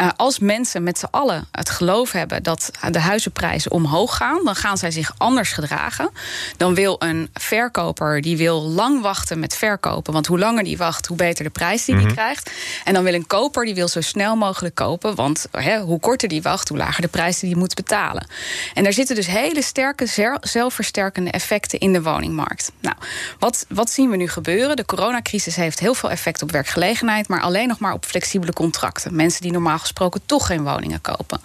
Uh, 0.00 0.08
als 0.16 0.38
mensen 0.38 0.82
met 0.82 0.98
z'n 0.98 1.06
allen 1.10 1.46
het 1.50 1.70
geloof 1.70 2.12
hebben 2.12 2.42
dat 2.42 2.70
de 2.90 2.98
huizenprijzen 3.00 3.70
omhoog 3.70 4.16
gaan, 4.16 4.44
dan 4.44 4.54
gaan 4.54 4.78
zij 4.78 4.90
zich 4.90 5.14
anders 5.16 5.52
gedragen. 5.52 6.10
Dan 6.56 6.74
wil 6.74 6.96
een 6.98 7.30
verkoper 7.32 8.20
die 8.20 8.36
wil 8.36 8.62
lang 8.62 9.02
wachten 9.02 9.38
met 9.38 9.56
verkopen, 9.56 10.12
want 10.12 10.26
hoe 10.26 10.38
langer 10.38 10.64
die 10.64 10.76
wacht, 10.76 11.06
hoe 11.06 11.16
beter 11.16 11.44
de 11.44 11.50
prijs 11.50 11.84
die 11.84 11.94
hij 11.94 12.04
mhm. 12.04 12.12
krijgt. 12.12 12.50
En 12.84 12.94
dan 12.94 13.04
wil 13.04 13.14
een 13.14 13.26
koper 13.26 13.64
die 13.64 13.74
wil 13.74 13.88
zo 13.88 14.00
snel 14.00 14.36
mogelijk 14.36 14.74
kopen, 14.74 15.14
want 15.14 15.46
hoe 15.84 16.00
korter 16.00 16.28
die 16.28 16.42
wacht, 16.42 16.68
hoe 16.68 16.78
lager 16.78 17.02
de 17.02 17.08
prijs 17.08 17.38
die 17.38 17.50
hij 17.50 17.58
moet 17.58 17.74
betalen. 17.74 18.26
En 18.74 18.82
daar 18.82 18.92
zitten 18.92 19.16
dus 19.16 19.26
hele 19.26 19.62
sterke 19.62 20.36
zelfversterkende 20.40 21.30
effecten 21.30 21.78
in 21.78 21.92
de 21.92 22.02
woningmarkt. 22.02 22.72
Nou, 22.80 22.96
wat, 23.38 23.66
wat 23.68 23.90
zien 23.90 24.10
we 24.10 24.16
nu 24.16 24.28
gebeuren? 24.28 24.76
De 24.76 24.84
coronacrisis 24.84 25.56
heeft 25.56 25.78
heel 25.78 25.94
veel 25.94 26.10
effect 26.10 26.42
op 26.42 26.50
werkgelegenheid, 26.50 27.00
maar 27.28 27.40
alleen 27.40 27.68
nog 27.68 27.78
maar 27.78 27.92
op 27.92 28.04
flexibele 28.04 28.52
contracten. 28.52 29.16
Mensen 29.16 29.42
die 29.42 29.52
normaal 29.52 29.78
gesproken 29.78 30.20
toch 30.26 30.46
geen 30.46 30.62
woningen 30.62 31.00
kopen. 31.00 31.40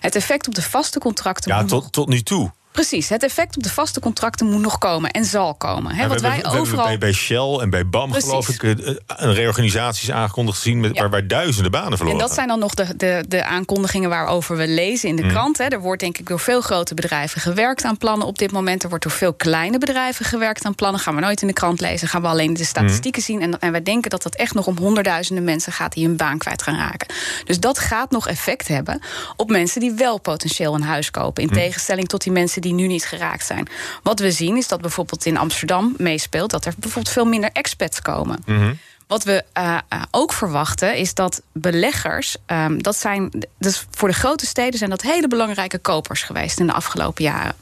Het 0.00 0.14
effect 0.14 0.46
op 0.46 0.54
de 0.54 0.62
vaste 0.62 0.98
contracten. 0.98 1.54
Ja, 1.54 1.64
tot, 1.64 1.92
tot 1.92 2.08
nu 2.08 2.22
toe. 2.22 2.52
Precies, 2.72 3.08
het 3.08 3.22
effect 3.22 3.56
op 3.56 3.62
de 3.62 3.70
vaste 3.70 4.00
contracten 4.00 4.46
moet 4.46 4.60
nog 4.60 4.78
komen 4.78 5.10
en 5.10 5.24
zal 5.24 5.54
komen. 5.54 5.94
He, 5.94 6.08
wat 6.08 6.20
wij 6.20 6.38
we 6.42 6.58
overal... 6.58 6.84
bij, 6.84 6.98
bij 6.98 7.12
Shell 7.12 7.58
en 7.60 7.70
bij 7.70 7.86
BAM, 7.86 8.12
geloof 8.12 8.48
ik, 8.48 8.62
eh, 8.62 8.70
een 9.06 9.34
reorganisatie 9.34 10.08
is 10.08 10.14
aangekondigd 10.14 10.56
gezien 10.56 10.80
met, 10.80 10.94
ja. 10.96 11.08
waar, 11.08 11.26
duizenden 11.26 11.70
banen 11.72 11.96
verloren 11.96 12.20
En 12.20 12.26
dat 12.26 12.34
zijn 12.34 12.48
dan 12.48 12.58
nog 12.58 12.74
de, 12.74 12.96
de, 12.96 13.24
de 13.28 13.44
aankondigingen 13.44 14.08
waarover 14.08 14.56
we 14.56 14.68
lezen 14.68 15.08
in 15.08 15.16
de 15.16 15.22
mm. 15.22 15.28
krant. 15.28 15.60
Er 15.60 15.80
wordt 15.80 16.00
denk 16.00 16.18
ik 16.18 16.26
door 16.26 16.40
veel 16.40 16.60
grote 16.60 16.94
bedrijven 16.94 17.40
gewerkt 17.40 17.84
aan 17.84 17.96
plannen 17.96 18.26
op 18.26 18.38
dit 18.38 18.52
moment. 18.52 18.82
Er 18.82 18.88
wordt 18.88 19.04
door 19.04 19.12
veel 19.12 19.34
kleine 19.34 19.78
bedrijven 19.78 20.24
gewerkt 20.24 20.64
aan 20.64 20.74
plannen. 20.74 21.00
Gaan 21.00 21.14
we 21.14 21.20
nooit 21.20 21.40
in 21.40 21.46
de 21.46 21.52
krant 21.52 21.80
lezen, 21.80 22.08
gaan 22.08 22.22
we 22.22 22.28
alleen 22.28 22.54
de 22.54 22.64
statistieken 22.64 23.20
mm. 23.20 23.26
zien. 23.26 23.42
En, 23.42 23.60
en 23.60 23.72
wij 23.72 23.82
denken 23.82 24.10
dat 24.10 24.22
dat 24.22 24.34
echt 24.34 24.54
nog 24.54 24.66
om 24.66 24.78
honderdduizenden 24.78 25.44
mensen 25.44 25.72
gaat 25.72 25.92
die 25.92 26.06
hun 26.06 26.16
baan 26.16 26.38
kwijt 26.38 26.62
gaan 26.62 26.76
raken. 26.76 27.08
Dus 27.44 27.60
dat 27.60 27.78
gaat 27.78 28.10
nog 28.10 28.28
effect 28.28 28.68
hebben 28.68 29.00
op 29.36 29.50
mensen 29.50 29.80
die 29.80 29.92
wel 29.92 30.20
potentieel 30.20 30.74
een 30.74 30.82
huis 30.82 31.10
kopen. 31.10 31.42
In 31.42 31.48
mm. 31.48 31.54
tegenstelling 31.54 32.08
tot 32.08 32.22
die 32.22 32.32
mensen 32.32 32.61
die 32.62 32.72
nu 32.72 32.86
niet 32.86 33.04
geraakt 33.04 33.46
zijn. 33.46 33.68
Wat 34.02 34.20
we 34.20 34.30
zien 34.30 34.56
is 34.56 34.68
dat 34.68 34.80
bijvoorbeeld 34.80 35.26
in 35.26 35.36
Amsterdam 35.36 35.94
meespeelt 35.96 36.50
dat 36.50 36.64
er 36.64 36.74
bijvoorbeeld 36.78 37.14
veel 37.14 37.24
minder 37.24 37.50
expats 37.52 38.02
komen. 38.02 38.42
Mhm. 38.46 38.72
Wat 39.06 39.24
we 39.24 39.44
uh, 39.58 39.78
ook 40.10 40.32
verwachten 40.32 40.96
is 40.96 41.14
dat 41.14 41.42
beleggers, 41.52 42.36
um, 42.46 42.82
dat 42.82 42.96
zijn, 42.96 43.30
dus 43.58 43.86
voor 43.90 44.08
de 44.08 44.14
grote 44.14 44.46
steden 44.46 44.78
zijn 44.78 44.90
dat 44.90 45.02
hele 45.02 45.28
belangrijke 45.28 45.78
kopers 45.78 46.22
geweest 46.22 46.60
in 46.60 46.66
de 46.66 46.72
afgelopen 46.72 47.24
jaren. 47.24 47.54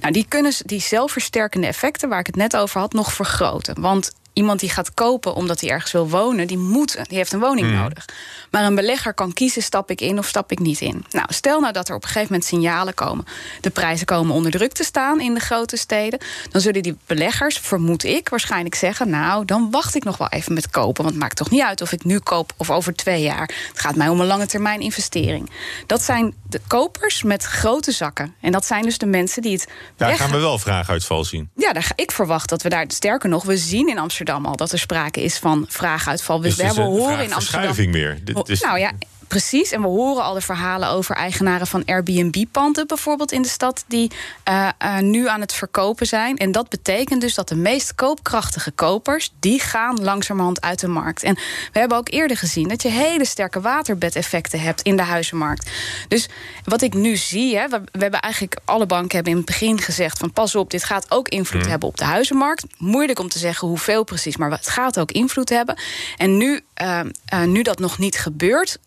Nou, 0.00 0.12
die 0.12 0.26
kunnen 0.28 0.52
die 0.64 0.80
zelfversterkende 0.80 1.66
effecten 1.66 2.08
waar 2.08 2.18
ik 2.18 2.26
het 2.26 2.36
net 2.36 2.56
over 2.56 2.80
had 2.80 2.92
nog 2.92 3.12
vergroten. 3.12 3.80
Want 3.80 4.12
iemand 4.32 4.60
die 4.60 4.70
gaat 4.70 4.94
kopen 4.94 5.34
omdat 5.34 5.60
hij 5.60 5.70
ergens 5.70 5.92
wil 5.92 6.08
wonen, 6.08 6.46
die, 6.46 6.58
moet, 6.58 6.98
die 7.08 7.16
heeft 7.16 7.32
een 7.32 7.40
woning 7.40 7.66
hmm. 7.66 7.76
nodig. 7.76 8.04
Maar 8.50 8.64
een 8.64 8.74
belegger 8.74 9.14
kan 9.14 9.32
kiezen: 9.32 9.62
stap 9.62 9.90
ik 9.90 10.00
in 10.00 10.18
of 10.18 10.26
stap 10.26 10.52
ik 10.52 10.58
niet 10.58 10.80
in. 10.80 11.04
Nou, 11.10 11.26
stel 11.28 11.60
nou 11.60 11.72
dat 11.72 11.88
er 11.88 11.94
op 11.94 12.02
een 12.02 12.08
gegeven 12.08 12.32
moment 12.32 12.48
signalen 12.48 12.94
komen. 12.94 13.24
De 13.60 13.70
prijzen 13.70 14.06
komen 14.06 14.34
onder 14.34 14.50
druk 14.50 14.72
te 14.72 14.84
staan 14.84 15.20
in 15.20 15.34
de 15.34 15.40
grote 15.40 15.76
steden. 15.76 16.18
Dan 16.50 16.60
zullen 16.60 16.82
die 16.82 16.96
beleggers, 17.06 17.58
vermoed 17.58 18.04
ik, 18.04 18.28
waarschijnlijk 18.28 18.74
zeggen: 18.74 19.10
Nou, 19.10 19.44
dan 19.44 19.70
wacht 19.70 19.94
ik 19.94 20.04
nog 20.04 20.16
wel 20.16 20.28
even 20.28 20.54
met 20.54 20.70
kopen. 20.70 21.02
Want 21.02 21.14
het 21.14 21.22
maakt 21.24 21.36
toch 21.36 21.50
niet 21.50 21.62
uit 21.62 21.80
of 21.80 21.92
ik 21.92 22.04
nu 22.04 22.18
koop 22.18 22.52
of 22.56 22.70
over 22.70 22.94
twee 22.94 23.22
jaar. 23.22 23.50
Het 23.68 23.80
gaat 23.80 23.96
mij 23.96 24.08
om 24.08 24.20
een 24.20 24.26
lange 24.26 24.46
termijn 24.46 24.80
investering. 24.80 25.50
Dat 25.86 26.02
zijn 26.02 26.34
de 26.48 26.60
kopers 26.66 27.22
met 27.22 27.42
grote 27.42 27.92
zakken. 27.92 28.34
En 28.40 28.52
dat 28.52 28.64
zijn 28.64 28.82
dus 28.82 28.98
de 28.98 29.06
mensen 29.06 29.42
die 29.42 29.52
het. 29.52 29.68
Daar 29.96 30.16
gaan 30.16 30.30
we 30.30 30.38
wel 30.38 30.58
vraaguitval 30.58 31.24
zien. 31.24 31.50
Ja, 31.56 31.72
daar, 31.72 31.92
ik 31.94 32.10
verwacht 32.12 32.48
dat 32.48 32.62
we 32.62 32.68
daar 32.68 32.84
sterker 32.88 33.28
nog, 33.28 33.44
we 33.44 33.56
zien 33.56 33.88
in 33.88 33.98
Amsterdam 33.98 34.20
Amsterdam 34.24 34.46
al 34.46 34.56
dat 34.56 34.72
er 34.72 34.78
sprake 34.78 35.22
is 35.22 35.38
van 35.38 35.64
vraaguitval. 35.68 36.40
Dus 36.40 36.56
we, 36.56 36.64
hebben 36.64 36.84
horen 36.84 37.24
in 37.24 37.32
Amsterdam. 37.32 37.90
meer. 37.90 38.18
nou 38.60 38.78
ja, 38.78 38.92
Precies, 39.32 39.70
en 39.70 39.80
we 39.80 39.86
horen 39.86 40.22
al 40.22 40.34
de 40.34 40.40
verhalen 40.40 40.88
over 40.88 41.14
eigenaren 41.14 41.66
van 41.66 41.84
Airbnb-panden 41.84 42.86
bijvoorbeeld 42.86 43.32
in 43.32 43.42
de 43.42 43.48
stad, 43.48 43.84
die 43.86 44.10
uh, 44.48 44.68
uh, 44.82 44.98
nu 44.98 45.28
aan 45.28 45.40
het 45.40 45.52
verkopen 45.52 46.06
zijn. 46.06 46.36
En 46.36 46.52
dat 46.52 46.68
betekent 46.68 47.20
dus 47.20 47.34
dat 47.34 47.48
de 47.48 47.54
meest 47.54 47.94
koopkrachtige 47.94 48.70
kopers, 48.70 49.32
die 49.40 49.60
gaan 49.60 50.02
langzamerhand 50.02 50.60
uit 50.60 50.80
de 50.80 50.88
markt. 50.88 51.22
En 51.22 51.34
we 51.72 51.78
hebben 51.78 51.98
ook 51.98 52.10
eerder 52.10 52.36
gezien 52.36 52.68
dat 52.68 52.82
je 52.82 52.88
hele 52.88 53.24
sterke 53.24 53.60
waterbedeffecten 53.60 54.60
hebt 54.60 54.82
in 54.82 54.96
de 54.96 55.02
huizenmarkt. 55.02 55.70
Dus 56.08 56.28
wat 56.64 56.82
ik 56.82 56.94
nu 56.94 57.16
zie, 57.16 57.56
hè, 57.56 57.68
we, 57.68 57.82
we, 57.92 57.98
hebben 57.98 58.20
eigenlijk 58.20 58.60
alle 58.64 58.86
banken 58.86 59.14
hebben 59.14 59.32
in 59.32 59.38
het 59.38 59.46
begin 59.46 59.80
gezegd 59.80 60.18
van 60.18 60.32
pas 60.32 60.54
op, 60.54 60.70
dit 60.70 60.84
gaat 60.84 61.06
ook 61.08 61.28
invloed 61.28 61.64
mm. 61.64 61.70
hebben 61.70 61.88
op 61.88 61.96
de 61.96 62.04
huizenmarkt. 62.04 62.64
Moeilijk 62.78 63.18
om 63.18 63.28
te 63.28 63.38
zeggen 63.38 63.68
hoeveel 63.68 64.04
precies, 64.04 64.36
maar 64.36 64.50
het 64.50 64.68
gaat 64.68 64.98
ook 64.98 65.12
invloed 65.12 65.48
hebben. 65.48 65.78
En 66.16 66.36
nu, 66.36 66.60
uh, 66.82 67.00
nu 67.44 67.62
dat 67.62 67.78
nog 67.78 67.98
niet 67.98 68.18
gebeurt, 68.18 68.78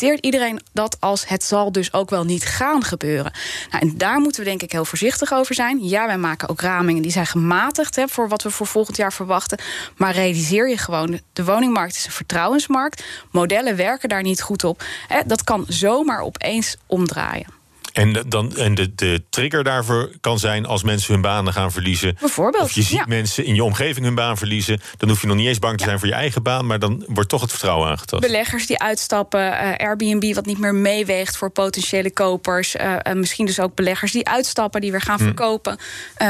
interpreteert 0.00 0.24
iedereen 0.24 0.60
dat 0.72 0.96
als 1.00 1.28
het 1.28 1.44
zal 1.44 1.72
dus 1.72 1.92
ook 1.92 2.10
wel 2.10 2.24
niet 2.24 2.44
gaan 2.44 2.84
gebeuren. 2.84 3.32
Nou, 3.70 3.82
en 3.82 3.98
daar 3.98 4.20
moeten 4.20 4.42
we 4.42 4.48
denk 4.48 4.62
ik 4.62 4.72
heel 4.72 4.84
voorzichtig 4.84 5.32
over 5.32 5.54
zijn. 5.54 5.84
Ja, 5.84 6.06
wij 6.06 6.18
maken 6.18 6.48
ook 6.48 6.60
ramingen 6.60 7.02
die 7.02 7.10
zijn 7.10 7.26
gematigd 7.26 7.96
hè, 7.96 8.08
voor 8.08 8.28
wat 8.28 8.42
we 8.42 8.50
voor 8.50 8.66
volgend 8.66 8.96
jaar 8.96 9.12
verwachten. 9.12 9.58
Maar 9.96 10.14
realiseer 10.14 10.68
je 10.68 10.78
gewoon, 10.78 11.20
de 11.32 11.44
woningmarkt 11.44 11.96
is 11.96 12.04
een 12.04 12.12
vertrouwensmarkt. 12.12 13.04
Modellen 13.30 13.76
werken 13.76 14.08
daar 14.08 14.22
niet 14.22 14.42
goed 14.42 14.64
op. 14.64 14.82
Hè, 15.08 15.20
dat 15.26 15.44
kan 15.44 15.64
zomaar 15.68 16.20
opeens 16.20 16.76
omdraaien. 16.86 17.62
En, 17.94 18.24
dan, 18.26 18.56
en 18.56 18.74
de, 18.74 18.94
de 18.94 19.22
trigger 19.30 19.64
daarvoor 19.64 20.10
kan 20.20 20.38
zijn 20.38 20.66
als 20.66 20.82
mensen 20.82 21.12
hun 21.12 21.22
banen 21.22 21.52
gaan 21.52 21.72
verliezen. 21.72 22.16
Bijvoorbeeld. 22.20 22.62
Of 22.62 22.72
je 22.72 22.82
ziet 22.82 23.06
mensen 23.06 23.44
in 23.44 23.54
je 23.54 23.64
omgeving 23.64 24.04
hun 24.04 24.14
baan 24.14 24.36
verliezen. 24.36 24.80
Dan 24.96 25.08
hoef 25.08 25.20
je 25.20 25.26
nog 25.26 25.36
niet 25.36 25.46
eens 25.46 25.58
bang 25.58 25.78
te 25.78 25.84
zijn 25.84 25.98
voor 25.98 26.08
je 26.08 26.14
eigen 26.14 26.42
baan, 26.42 26.66
maar 26.66 26.78
dan 26.78 27.04
wordt 27.08 27.28
toch 27.28 27.40
het 27.40 27.50
vertrouwen 27.50 27.88
aangetast. 27.88 28.22
Beleggers 28.22 28.66
die 28.66 28.78
uitstappen, 28.78 29.40
uh, 29.40 29.72
Airbnb 29.76 30.34
wat 30.34 30.46
niet 30.46 30.58
meer 30.58 30.74
meeweegt 30.74 31.36
voor 31.36 31.50
potentiële 31.50 32.12
kopers. 32.12 32.74
Uh, 32.74 32.96
misschien 33.12 33.46
dus 33.46 33.60
ook 33.60 33.74
beleggers 33.74 34.12
die 34.12 34.28
uitstappen, 34.28 34.80
die 34.80 34.90
weer 34.90 35.00
gaan 35.00 35.18
hm. 35.18 35.24
verkopen. 35.24 35.78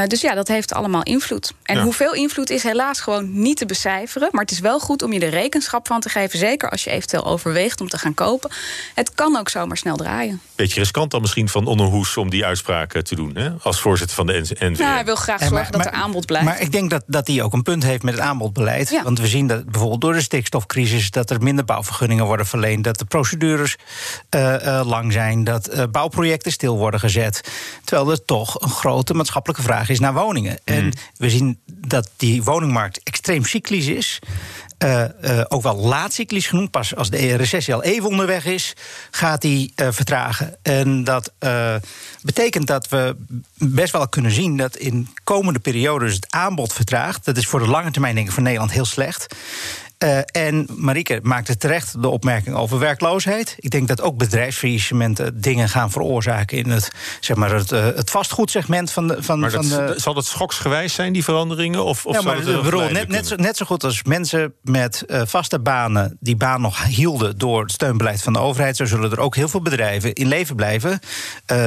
dus 0.07 0.21
ja, 0.21 0.33
dat 0.33 0.47
heeft 0.47 0.73
allemaal 0.73 1.03
invloed. 1.03 1.53
En 1.63 1.81
hoeveel 1.81 2.13
invloed 2.13 2.49
is 2.49 2.63
helaas 2.63 2.99
gewoon 2.99 3.41
niet 3.41 3.57
te 3.57 3.65
becijferen. 3.65 4.27
Maar 4.31 4.41
het 4.41 4.51
is 4.51 4.59
wel 4.59 4.79
goed 4.79 5.03
om 5.03 5.13
je 5.13 5.19
er 5.19 5.29
rekenschap 5.29 5.87
van 5.87 5.99
te 5.99 6.09
geven. 6.09 6.39
Zeker 6.39 6.69
als 6.69 6.83
je 6.83 6.89
eventueel 6.89 7.25
overweegt 7.25 7.81
om 7.81 7.89
te 7.89 7.97
gaan 7.97 8.13
kopen. 8.13 8.51
Het 8.93 9.13
kan 9.13 9.37
ook 9.37 9.49
zomaar 9.49 9.77
snel 9.77 9.95
draaien. 9.95 10.41
Beetje 10.55 10.79
riskant 10.79 11.11
dan 11.11 11.21
misschien 11.21 11.49
van 11.55 11.65
Onderhoes 11.65 12.17
om 12.17 12.29
die 12.29 12.45
uitspraak 12.45 12.93
eh, 12.93 13.01
te 13.01 13.15
doen, 13.15 13.31
hè? 13.35 13.49
als 13.61 13.79
voorzitter 13.79 14.15
van 14.15 14.25
de 14.25 14.39
NVM. 14.39 14.73
Ja, 14.77 14.93
hij 14.93 15.05
wil 15.05 15.15
graag 15.15 15.43
zorgen 15.43 15.71
dat 15.71 15.85
er 15.85 15.91
aanbod 15.91 16.25
blijft. 16.25 16.45
Maar 16.45 16.61
ik 16.61 16.71
denk 16.71 16.89
dat, 16.89 17.03
dat 17.07 17.27
hij 17.27 17.41
ook 17.41 17.53
een 17.53 17.61
punt 17.61 17.83
heeft 17.83 18.03
met 18.03 18.13
het 18.13 18.23
aanbodbeleid. 18.23 19.01
Want 19.03 19.19
we 19.19 19.27
zien 19.27 19.47
dat 19.47 19.65
bijvoorbeeld 19.65 20.01
door 20.01 20.13
de 20.13 20.21
stikstofcrisis... 20.21 21.11
dat 21.11 21.29
er 21.29 21.41
minder 21.41 21.65
bouwvergunningen 21.65 22.25
worden 22.25 22.45
verleend... 22.45 22.83
dat 22.83 22.99
de 22.99 23.05
procedures 23.05 23.75
uh, 24.35 24.81
lang 24.85 25.11
zijn, 25.11 25.43
dat 25.43 25.91
bouwprojecten 25.91 26.51
stil 26.51 26.77
worden 26.77 26.99
gezet. 26.99 27.51
Terwijl 27.83 28.11
er 28.11 28.25
toch 28.25 28.61
een 28.61 28.69
grote 28.69 29.13
maatschappelijke 29.13 29.63
vraag 29.63 29.89
is 29.89 29.99
naar 29.99 30.13
woningen. 30.13 30.57
En 30.63 30.85
mhm. 30.85 30.95
we 31.17 31.29
zien 31.29 31.59
dat 31.65 32.09
die 32.17 32.43
woningmarkt 32.43 32.99
extreem 33.03 33.45
cyclisch 33.45 33.87
is. 33.87 34.19
Uh, 34.83 35.03
uh, 35.21 35.41
ook 35.47 35.61
wel 35.61 35.75
laatcyclisch 35.75 36.47
genoemd. 36.47 36.71
Pas 36.71 36.95
als 36.95 37.09
de 37.09 37.35
recessie 37.35 37.73
al 37.73 37.83
even 37.83 38.09
onderweg 38.09 38.45
is, 38.45 38.73
gaat 39.11 39.41
die 39.41 39.73
uh, 39.75 39.87
vertragen. 39.91 40.57
En 40.61 41.03
dat 41.03 41.31
betekent 42.21 42.67
dat 42.67 42.89
we 42.89 43.15
best 43.57 43.91
wel 43.91 44.09
kunnen 44.09 44.31
zien 44.31 44.57
dat 44.57 44.75
in 44.75 45.09
komende 45.23 45.59
periodes 45.59 46.13
het 46.13 46.27
aanbod 46.29 46.73
vertraagt. 46.73 47.25
Dat 47.25 47.37
is 47.37 47.47
voor 47.47 47.59
de 47.59 47.67
lange 47.67 47.91
termijn, 47.91 48.15
denk 48.15 48.27
ik, 48.27 48.33
voor 48.33 48.43
Nederland 48.43 48.71
heel 48.71 48.85
slecht. 48.85 49.35
Uh, 50.03 50.17
en 50.25 50.67
Marieke 50.75 51.19
maakte 51.23 51.57
terecht 51.57 52.01
de 52.01 52.07
opmerking 52.07 52.55
over 52.55 52.79
werkloosheid. 52.79 53.55
Ik 53.59 53.69
denk 53.69 53.87
dat 53.87 54.01
ook 54.01 54.17
bedrijfsfaillissementen 54.17 55.41
dingen 55.41 55.69
gaan 55.69 55.91
veroorzaken 55.91 56.57
in 56.57 56.69
het, 56.69 56.91
zeg 57.19 57.35
maar 57.35 57.53
het, 57.53 57.71
uh, 57.71 57.85
het 57.85 58.09
vastgoedsegment 58.09 58.91
van 58.91 59.07
de. 59.07 59.23
Van, 59.23 59.39
maar 59.39 59.51
van 59.51 59.67
de, 59.67 59.93
zal 59.97 60.13
dat 60.13 60.25
schoksgewijs 60.25 60.93
zijn, 60.93 61.13
die 61.13 61.23
veranderingen? 61.23 61.83
Of, 61.83 62.05
of 62.05 62.15
ja, 62.15 62.21
maar 62.21 62.35
het 62.35 62.61
bedoel, 62.61 62.89
net, 62.89 63.07
net, 63.07 63.27
zo, 63.27 63.35
net 63.35 63.57
zo 63.57 63.65
goed 63.65 63.83
als 63.83 64.03
mensen 64.03 64.53
met 64.61 65.03
uh, 65.07 65.21
vaste 65.25 65.59
banen 65.59 66.17
die 66.19 66.35
baan 66.35 66.61
nog 66.61 66.83
hielden 66.83 67.37
door 67.37 67.61
het 67.61 67.71
steunbeleid 67.71 68.21
van 68.21 68.33
de 68.33 68.39
overheid, 68.39 68.75
zo 68.75 68.85
zullen 68.85 69.11
er 69.11 69.19
ook 69.19 69.35
heel 69.35 69.49
veel 69.49 69.61
bedrijven 69.61 70.13
in 70.13 70.27
leven 70.27 70.55
blijven 70.55 70.99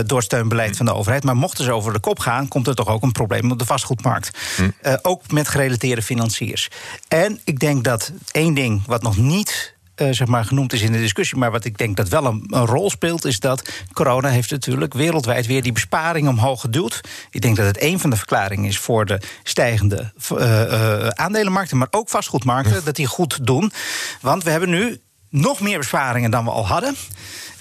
door 0.07 0.17
het 0.17 0.27
steunbeleid 0.27 0.77
van 0.77 0.87
de 0.87 0.95
overheid. 0.95 1.25
Maar 1.25 1.37
mochten 1.37 1.65
ze 1.65 1.73
over 1.73 1.93
de 1.93 2.01
kop 2.01 2.19
gaan, 2.19 2.49
komt 2.49 2.67
er 2.67 2.75
toch 2.75 2.89
ook 2.89 3.03
een 3.03 3.13
probleem 3.13 3.51
op 3.51 3.59
de 3.59 3.65
vastgoedmarkt. 3.65 4.31
Hm. 4.57 4.97
ook 5.03 5.33
met 5.33 5.49
gerelateerde 5.49 6.03
financiers. 6.03 6.69
En 7.09 7.41
ik 7.45 7.59
denk 7.59 7.85
dat 7.85 8.13
Eén 8.33 8.55
ding 8.55 8.83
wat 8.87 9.03
nog 9.03 9.17
niet 9.17 9.77
uh, 10.01 10.09
zeg 10.11 10.27
maar, 10.27 10.45
genoemd 10.45 10.73
is 10.73 10.83
in 10.83 10.93
de 10.93 10.99
discussie, 10.99 11.39
maar 11.39 11.51
wat 11.51 11.65
ik 11.65 11.79
denk 11.79 11.97
dat 11.97 12.09
wel 12.09 12.25
een, 12.25 12.45
een, 12.47 12.67
rol 12.67 12.91
speelt, 12.91 13.25
is 13.25 13.41
dat 13.41 13.71
corona 13.93 14.29
heeft 14.29 14.51
natuurlijk 14.51 14.95
wereldwijd 14.95 15.47
weer 15.47 15.63
die 15.63 15.73
besparing 15.73 16.29
omhoog 16.29 16.61
geduwd. 16.61 17.01
Ik 17.31 17.41
denk 17.41 17.57
dat 17.57 17.67
het 17.67 17.83
een 17.83 17.99
van 18.01 18.11
de 18.11 18.17
verklaringen 18.17 18.65
is 18.65 18.79
voor 18.79 19.07
de 19.07 19.21
stijgende 19.43 20.13
uh, 20.33 20.39
uh, 20.39 21.09
aandelenmarkten, 21.09 21.79
maar 21.79 21.89
ook 21.91 22.09
vastgoedmarkten, 22.09 22.85
dat 22.85 22.97
die 22.97 23.07
goed 23.07 23.47
doen. 23.47 23.73
Want 24.21 24.43
we 24.43 24.51
hebben 24.51 24.71
nu 24.71 25.01
nog 25.31 25.61
meer 25.61 25.79
besparingen 25.79 26.31
dan 26.31 26.45
we 26.45 26.51
al 26.51 26.67
hadden. 26.67 26.95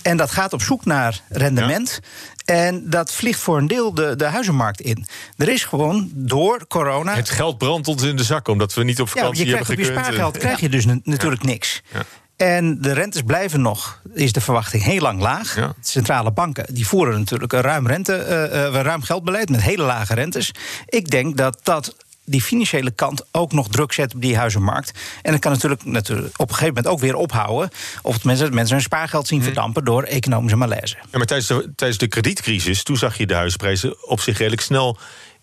En 0.07 0.17
dat 0.17 0.31
gaat 0.31 0.53
op 0.53 0.61
zoek 0.61 0.85
naar 0.85 1.21
rendement. 1.29 1.99
En 2.45 2.89
dat 2.89 3.11
vliegt 3.11 3.39
voor 3.39 3.57
een 3.57 3.67
deel 3.67 3.93
de, 3.93 4.15
de 4.15 4.25
huizenmarkt 4.25 4.81
in. 4.81 5.05
Er 5.37 5.49
is 5.49 5.63
gewoon 5.63 6.11
door 6.13 6.67
corona. 6.67 7.15
Het 7.15 7.29
geld 7.29 7.57
brandt 7.57 7.87
ons 7.87 8.03
in 8.03 8.15
de 8.15 8.23
zak 8.23 8.47
omdat 8.47 8.73
we 8.73 8.83
niet 8.83 9.01
op 9.01 9.09
vakantie 9.09 9.45
ja, 9.45 9.49
je 9.49 9.55
hebben 9.55 9.75
gekund. 9.75 9.87
Op 9.89 9.95
je 9.95 10.01
spaargeld 10.01 10.37
krijg 10.37 10.59
je 10.59 10.69
dus 10.69 10.85
natuurlijk 11.03 11.43
niks. 11.43 11.81
En 12.35 12.81
de 12.81 12.91
rentes 12.91 13.21
blijven 13.21 13.61
nog, 13.61 14.01
is 14.13 14.31
de 14.31 14.41
verwachting, 14.41 14.83
heel 14.83 15.01
lang 15.01 15.21
laag. 15.21 15.53
De 15.53 15.73
centrale 15.81 16.31
banken 16.31 16.73
die 16.73 16.87
voeren 16.87 17.19
natuurlijk 17.19 17.53
een 17.53 17.61
ruim, 17.61 17.87
rente, 17.87 18.25
uh, 18.73 18.81
ruim 18.81 19.01
geldbeleid 19.01 19.49
met 19.49 19.61
hele 19.61 19.83
lage 19.83 20.13
rentes. 20.13 20.51
Ik 20.85 21.09
denk 21.09 21.37
dat 21.37 21.59
dat 21.63 21.95
die 22.29 22.41
financiële 22.41 22.91
kant 22.91 23.23
ook 23.31 23.51
nog 23.51 23.67
druk 23.67 23.93
zet 23.93 24.13
op 24.13 24.21
die 24.21 24.37
huizenmarkt. 24.37 24.91
En 25.21 25.31
dat 25.31 25.41
kan 25.41 25.51
natuurlijk, 25.51 25.85
natuurlijk 25.85 26.27
op 26.27 26.49
een 26.49 26.55
gegeven 26.55 26.73
moment 26.73 26.93
ook 26.93 26.99
weer 26.99 27.15
ophouden. 27.15 27.69
Of 28.01 28.23
mensen, 28.23 28.53
mensen 28.53 28.75
hun 28.75 28.83
spaargeld 28.83 29.27
zien 29.27 29.37
mhm. 29.37 29.47
verdampen 29.47 29.85
door 29.85 30.03
economische 30.03 30.57
malaise. 30.57 30.95
Ja, 31.11 31.17
maar 31.17 31.25
tijdens 31.25 31.47
de, 31.47 31.71
tijdens 31.75 31.99
de 31.99 32.07
kredietcrisis, 32.07 32.83
toen 32.83 32.97
zag 32.97 33.17
je 33.17 33.25
de 33.25 33.33
huizenprijzen 33.33 34.07
op 34.07 34.19
zich 34.19 34.37
redelijk 34.37 34.61
snel 34.61 34.97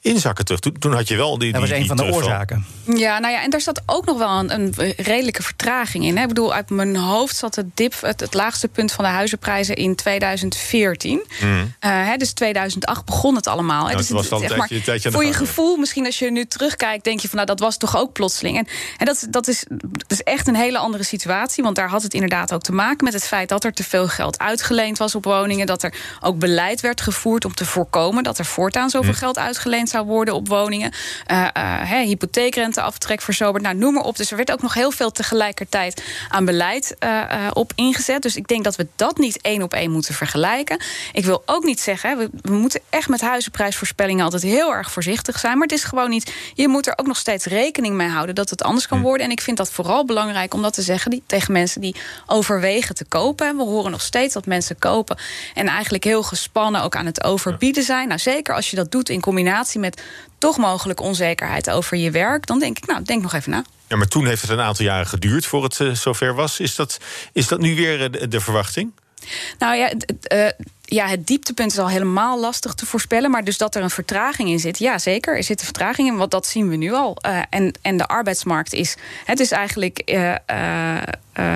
inzakken 0.04 0.44
terug. 0.44 0.60
Toen, 0.60 0.92
had 0.92 1.08
je 1.08 1.16
wel 1.16 1.38
die. 1.38 1.52
Dat 1.52 1.60
was 1.60 1.70
een 1.70 1.86
van 1.86 1.96
de 1.96 2.12
oorzaken. 2.12 2.66
Ja, 2.84 3.18
nou 3.18 3.32
ja, 3.32 3.42
en 3.42 3.50
daar 3.50 3.60
zat 3.60 3.82
ook 3.86 4.04
nog 4.04 4.18
wel 4.18 4.30
een, 4.30 4.52
een 4.54 4.74
redelijke 4.96 5.42
vertraging 5.42 6.04
in. 6.04 6.16
Hè. 6.16 6.22
Ik 6.22 6.28
bedoel, 6.28 6.54
uit 6.54 6.70
mijn 6.70 6.96
hoofd 6.96 7.36
zat 7.36 7.54
het 7.54 7.66
dip, 7.76 7.94
het, 8.00 8.20
het 8.20 8.34
laagste 8.34 8.68
punt 8.68 8.92
van 8.92 9.04
de 9.04 9.10
huizenprijzen 9.10 9.76
in 9.76 9.94
2014. 9.94 11.24
Mm. 11.40 11.74
Uh, 11.80 12.16
dus 12.16 12.32
2008 12.32 13.04
begon 13.04 13.34
het 13.34 13.46
allemaal. 13.46 13.84
Nou, 13.84 13.96
dus 13.96 14.08
het 14.08 14.28
was 14.28 14.40
zeg 14.40 14.56
maar, 14.56 14.68
tijdje, 14.84 15.10
voor 15.10 15.24
je 15.24 15.32
gevoel, 15.32 15.76
misschien 15.76 16.06
als 16.06 16.18
je 16.18 16.30
nu 16.30 16.44
terugkijkt, 16.44 17.04
denk 17.04 17.20
je 17.20 17.28
van 17.28 17.36
nou, 17.36 17.48
dat 17.48 17.60
was 17.60 17.76
toch 17.76 17.96
ook 17.96 18.12
plotseling. 18.12 18.58
En, 18.58 18.66
en 18.98 19.06
dat, 19.06 19.26
dat, 19.30 19.48
is, 19.48 19.64
dat 19.68 20.10
is 20.10 20.22
echt 20.22 20.48
een 20.48 20.56
hele 20.56 20.78
andere 20.78 21.04
situatie. 21.04 21.62
Want 21.62 21.76
daar 21.76 21.88
had 21.88 22.02
het 22.02 22.14
inderdaad 22.14 22.52
ook 22.52 22.62
te 22.62 22.72
maken 22.72 23.04
met 23.04 23.12
het 23.12 23.24
feit 23.26 23.48
dat 23.48 23.64
er 23.64 23.72
te 23.72 23.84
veel 23.84 24.08
geld 24.08 24.38
uitgeleend 24.38 24.98
was 24.98 25.14
op 25.14 25.24
woningen. 25.24 25.66
Dat 25.66 25.82
er 25.82 25.94
ook 26.20 26.38
beleid 26.38 26.80
werd 26.80 27.00
gevoerd 27.00 27.44
om 27.44 27.54
te 27.54 27.64
voorkomen 27.64 28.22
dat 28.22 28.38
er 28.38 28.44
voortaan 28.44 28.90
zoveel 28.90 29.12
mm. 29.12 29.16
geld 29.16 29.38
uitgeleend 29.38 29.88
zou 29.94 30.06
worden 30.06 30.34
op 30.34 30.48
woningen. 30.48 30.92
Uh, 31.30 31.48
uh, 31.56 31.90
hypotheekrenteaftrek 31.90 33.20
verzoberd, 33.20 33.62
nou, 33.62 33.76
noem 33.76 33.94
maar 33.94 34.02
op. 34.02 34.16
Dus 34.16 34.30
er 34.30 34.36
werd 34.36 34.52
ook 34.52 34.62
nog 34.62 34.74
heel 34.74 34.90
veel 34.90 35.10
tegelijkertijd 35.10 36.02
aan 36.28 36.44
beleid 36.44 36.96
uh, 37.04 37.50
op 37.52 37.72
ingezet. 37.74 38.22
Dus 38.22 38.36
ik 38.36 38.48
denk 38.48 38.64
dat 38.64 38.76
we 38.76 38.86
dat 38.96 39.18
niet 39.18 39.40
één 39.40 39.62
op 39.62 39.72
één 39.72 39.90
moeten 39.90 40.14
vergelijken. 40.14 40.80
Ik 41.12 41.24
wil 41.24 41.42
ook 41.46 41.64
niet 41.64 41.80
zeggen, 41.80 42.18
we, 42.18 42.30
we, 42.42 42.52
moeten 42.52 42.80
echt 42.90 43.08
met 43.08 43.20
huizenprijsvoorspellingen 43.20 44.24
altijd 44.24 44.42
heel 44.42 44.74
erg 44.74 44.90
voorzichtig 44.90 45.38
zijn. 45.38 45.52
Maar 45.52 45.66
het 45.66 45.76
is 45.76 45.84
gewoon 45.84 46.10
niet. 46.10 46.32
Je 46.54 46.68
moet 46.68 46.86
er 46.86 46.92
ook 46.96 47.06
nog 47.06 47.16
steeds 47.16 47.44
rekening 47.44 47.94
mee 47.94 48.08
houden 48.08 48.34
dat 48.34 48.50
het 48.50 48.62
anders 48.62 48.86
kan 48.86 48.98
hm. 48.98 49.04
worden. 49.04 49.26
En 49.26 49.32
ik 49.32 49.40
vind 49.40 49.56
dat 49.56 49.70
vooral 49.70 50.04
belangrijk 50.04 50.54
om 50.54 50.62
dat 50.62 50.74
te 50.74 50.82
zeggen 50.82 51.10
die, 51.10 51.22
tegen 51.26 51.52
mensen 51.52 51.80
die 51.80 51.96
overwegen 52.26 52.94
te 52.94 53.04
kopen. 53.04 53.56
We 53.56 53.62
horen 53.62 53.90
nog 53.90 54.02
steeds 54.02 54.34
dat 54.34 54.46
mensen 54.46 54.78
kopen 54.78 55.18
en 55.54 55.66
eigenlijk 55.68 56.04
heel 56.04 56.22
gespannen 56.22 56.82
ook 56.82 56.96
aan 56.96 57.06
het 57.06 57.24
overbieden 57.24 57.82
zijn. 57.82 58.08
Nou, 58.08 58.20
zeker 58.20 58.54
als 58.54 58.70
je 58.70 58.76
dat 58.76 58.90
doet 58.90 59.08
in 59.08 59.20
combinatie 59.20 59.80
met 59.84 60.02
toch 60.38 60.56
mogelijk 60.56 61.00
onzekerheid 61.00 61.70
over 61.70 61.96
je 61.96 62.10
werk, 62.10 62.46
dan 62.46 62.58
denk 62.58 62.76
ik, 62.76 62.86
nou, 62.86 63.02
denk 63.02 63.22
nog 63.22 63.32
even 63.32 63.50
na. 63.50 63.64
Ja, 63.88 63.96
maar 63.96 64.08
toen 64.08 64.26
heeft 64.26 64.42
het 64.42 64.50
een 64.50 64.60
aantal 64.60 64.84
jaren 64.84 65.06
geduurd 65.06 65.46
voor 65.46 65.62
het 65.62 65.78
uh, 65.78 65.94
zover 65.94 66.34
was. 66.34 66.60
Is 66.60 66.74
dat, 66.74 66.98
is 67.32 67.48
dat 67.48 67.60
nu 67.60 67.74
weer 67.74 68.00
uh, 68.00 68.28
de, 68.28 68.40
verwachting? 68.40 68.92
Nou 69.58 69.76
ja, 69.76 69.92
uh, 70.32 70.48
ja, 70.82 71.06
het 71.06 71.26
dieptepunt 71.26 71.72
is 71.72 71.78
al 71.78 71.88
helemaal 71.88 72.40
lastig 72.40 72.74
te 72.74 72.86
voorspellen. 72.86 73.30
Maar 73.30 73.44
dus 73.44 73.58
dat 73.58 73.74
er 73.74 73.82
een 73.82 73.90
vertraging 73.90 74.48
in 74.48 74.58
zit, 74.58 74.78
ja 74.78 74.98
zeker. 74.98 75.36
Er 75.36 75.42
zit 75.42 75.58
een 75.58 75.64
vertraging 75.64 76.08
in, 76.08 76.16
want 76.16 76.30
dat 76.30 76.46
zien 76.46 76.68
we 76.68 76.76
nu 76.76 76.92
al. 76.92 77.16
Uh, 77.26 77.42
en, 77.50 77.74
en 77.82 77.96
de 77.96 78.06
arbeidsmarkt 78.06 78.72
is. 78.72 78.96
Het 79.24 79.40
is 79.40 79.50
eigenlijk 79.50 80.02
uh, 80.04 80.34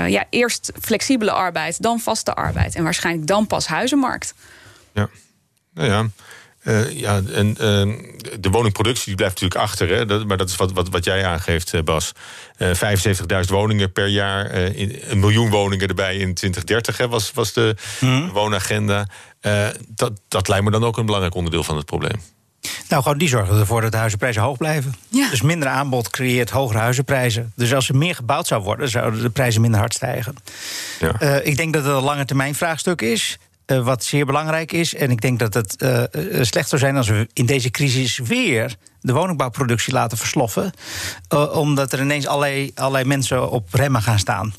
ja, 0.08 0.24
eerst 0.30 0.72
flexibele 0.80 1.32
arbeid, 1.32 1.82
dan 1.82 2.00
vaste 2.00 2.34
arbeid. 2.34 2.74
En 2.74 2.84
waarschijnlijk 2.84 3.26
dan 3.26 3.46
pas 3.46 3.66
huizenmarkt. 3.66 4.34
Ja, 4.92 5.08
nou 5.74 5.88
ja. 5.88 6.06
Uh, 6.68 6.90
ja, 6.90 7.20
en 7.32 7.48
uh, 7.48 7.94
de 8.40 8.50
woningproductie 8.50 9.04
die 9.04 9.14
blijft 9.14 9.40
natuurlijk 9.40 9.70
achter. 9.70 9.88
Hè? 9.88 10.06
Dat, 10.06 10.26
maar 10.26 10.36
dat 10.36 10.48
is 10.48 10.56
wat, 10.56 10.72
wat, 10.72 10.88
wat 10.88 11.04
jij 11.04 11.24
aangeeft, 11.24 11.74
eh, 11.74 11.82
Bas. 11.82 12.12
Uh, 12.58 12.70
75.000 13.44 13.48
woningen 13.48 13.92
per 13.92 14.06
jaar. 14.06 14.50
In, 14.54 14.98
een 15.06 15.20
miljoen 15.20 15.50
woningen 15.50 15.88
erbij 15.88 16.14
in 16.14 16.34
2030 16.34 16.96
hè, 16.96 17.08
was, 17.08 17.32
was 17.32 17.52
de 17.52 17.76
hmm. 17.98 18.30
woonagenda. 18.30 19.06
dat, 19.88 20.12
dat 20.28 20.48
lijkt 20.48 20.64
me 20.64 20.70
dan 20.70 20.84
ook 20.84 20.96
een 20.96 21.04
belangrijk 21.04 21.34
onderdeel 21.34 21.64
van 21.64 21.76
het 21.76 21.86
probleem. 21.86 22.20
Nou, 22.88 23.02
gewoon 23.02 23.18
die 23.18 23.28
zorgen 23.28 23.58
ervoor 23.58 23.80
dat 23.80 23.92
de 23.92 23.96
huizenprijzen 23.96 24.42
hoog 24.42 24.56
blijven. 24.56 24.94
Ja. 25.08 25.30
Dus 25.30 25.42
minder 25.42 25.68
aanbod 25.68 26.10
creëert 26.10 26.50
hogere 26.50 26.78
huizenprijzen. 26.78 27.52
Dus 27.56 27.74
als 27.74 27.88
er 27.88 27.96
meer 27.96 28.14
gebouwd 28.14 28.46
zou 28.46 28.62
worden, 28.62 28.88
zouden 28.88 29.22
de 29.22 29.30
prijzen 29.30 29.60
minder 29.60 29.80
hard 29.80 29.94
stijgen. 29.94 30.34
Ja. 31.00 31.40
ik 31.40 31.56
denk 31.56 31.72
dat 31.72 31.84
het 31.84 31.94
een 31.94 32.02
lange 32.02 32.24
termijn 32.24 32.54
vraagstuk 32.54 33.02
is. 33.02 33.38
Uh, 33.72 33.84
wat 33.84 34.04
zeer 34.04 34.26
belangrijk 34.26 34.72
is. 34.72 34.94
En 34.94 35.10
ik 35.10 35.20
denk 35.20 35.38
dat 35.38 35.54
het 35.54 35.82
uh, 35.82 36.02
slecht 36.42 36.68
zou 36.68 36.80
zijn 36.80 36.96
als 36.96 37.08
we 37.08 37.28
in 37.32 37.46
deze 37.46 37.70
crisis 37.70 38.18
weer 38.18 38.76
de 39.08 39.14
woningbouwproductie 39.14 39.92
laten 39.92 40.18
versloffen. 40.18 40.72
Uh, 41.34 41.56
omdat 41.56 41.92
er 41.92 42.00
ineens 42.00 42.26
allerlei, 42.26 42.70
allerlei 42.74 43.04
mensen 43.04 43.50
op 43.50 43.74
remmen 43.74 44.02
gaan 44.02 44.18
staan. 44.18 44.54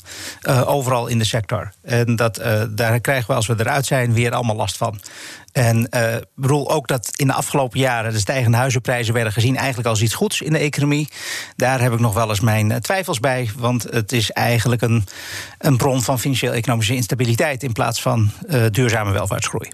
overal 0.64 1.06
in 1.06 1.18
de 1.18 1.24
sector. 1.24 1.72
En 1.82 2.16
dat, 2.16 2.42
daar 2.70 3.00
krijgen 3.00 3.26
we 3.26 3.34
als 3.34 3.46
we 3.46 3.54
eruit 3.58 3.86
zijn 3.86 4.12
weer 4.12 4.32
allemaal 4.32 4.56
last 4.56 4.76
van. 4.76 5.00
En 5.52 5.88
uh, 5.90 6.16
bedoel 6.34 6.70
ook 6.70 6.88
dat 6.88 7.10
in 7.16 7.26
de 7.26 7.32
afgelopen 7.32 7.78
jaren 7.78 8.12
de 8.12 8.18
stijgende 8.18 8.56
huizenprijzen 8.56 9.14
werden 9.14 9.32
gezien 9.32 9.56
eigenlijk 9.56 9.88
als 9.88 10.02
iets 10.02 10.14
goeds 10.14 10.40
in 10.40 10.52
de 10.52 10.58
economie. 10.58 11.08
Daar 11.56 11.80
heb 11.80 11.92
ik 11.92 12.00
nog 12.00 12.14
wel 12.14 12.28
eens 12.28 12.40
mijn 12.40 12.70
eh, 12.70 12.78
twijfels 12.78 13.20
bij, 13.20 13.50
want 13.56 13.82
het 13.82 14.12
is 14.12 14.30
eigenlijk 14.30 14.82
een, 14.82 15.04
een 15.58 15.76
bron 15.76 16.02
van 16.02 16.18
financieel-economische 16.18 16.94
instabiliteit 16.94 17.62
in 17.62 17.72
plaats 17.72 18.02
van 18.02 18.30
duurzame 18.70 19.12
welvaartsgroei. 19.12 19.70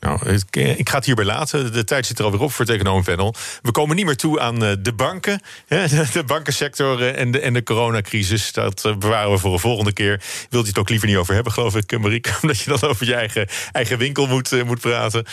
Nou, 0.00 0.40
ik 0.50 0.88
ga 0.88 0.96
het 0.96 1.04
hierbij 1.04 1.24
laten. 1.24 1.72
De 1.72 1.84
tijd 1.84 2.06
zit 2.06 2.18
er 2.18 2.24
alweer 2.24 2.40
op 2.40 2.52
voor 2.52 2.64
het 2.64 2.74
economenpanel. 2.74 3.34
We 3.62 3.70
komen 3.70 3.96
niet 3.96 4.04
meer 4.04 4.16
toe 4.16 4.40
aan 4.40 4.64
eh, 4.64 4.72
de 4.78 4.92
banken. 4.92 5.40
De 6.12 6.24
bankensector 6.26 7.02
eh, 7.02 7.20
en 7.20 7.30
de, 7.30 7.40
en 7.40 7.52
de 7.52 7.62
coronacrisis. 7.62 8.52
Dat 8.52 8.84
eh, 8.84 8.96
bewaren 8.96 9.30
we 9.30 9.38
voor 9.38 9.52
een 9.52 9.58
volgende 9.58 9.92
keer. 9.92 10.22
Wilt 10.50 10.62
je 10.62 10.68
het 10.68 10.78
ook 10.78 10.88
liever 10.88 11.08
niet 11.08 11.16
over 11.16 11.34
hebben, 11.34 11.52
geloof 11.52 11.76
ik, 11.76 11.98
Marieke? 11.98 12.30
Omdat 12.42 12.60
je 12.60 12.70
dan 12.70 12.90
over 12.90 13.06
je 13.06 13.14
eigen, 13.14 13.48
eigen 13.72 13.98
winkel 13.98 14.26
moet, 14.26 14.64
moet 14.64 14.80
praten. 14.80 15.24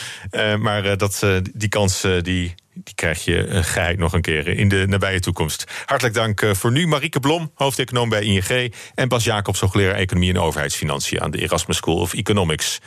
Maar 0.60 0.97
dat, 0.97 1.26
die 1.54 1.69
kans 1.69 2.02
die, 2.02 2.56
die 2.73 2.95
krijg 2.95 3.26
je 3.26 3.63
geheid 3.63 3.97
nog 3.97 4.13
een 4.13 4.21
keer 4.21 4.47
in 4.47 4.69
de 4.69 4.86
nabije 4.88 5.19
toekomst. 5.19 5.63
Hartelijk 5.86 6.15
dank 6.15 6.45
voor 6.52 6.71
nu. 6.71 6.88
Marieke 6.88 7.19
Blom, 7.19 7.52
hoofdeconoom 7.56 8.10
bij 8.10 8.23
ING. 8.23 8.73
En 8.95 9.08
Bas 9.08 9.23
Jacobs, 9.23 9.60
hoogleraar 9.60 9.95
Economie 9.95 10.34
en 10.34 10.39
Overheidsfinanciën 10.39 11.21
aan 11.21 11.32
de 11.32 11.41
Erasmus 11.41 11.78
School 11.78 11.97
of 11.97 12.13
Economics. 12.13 12.80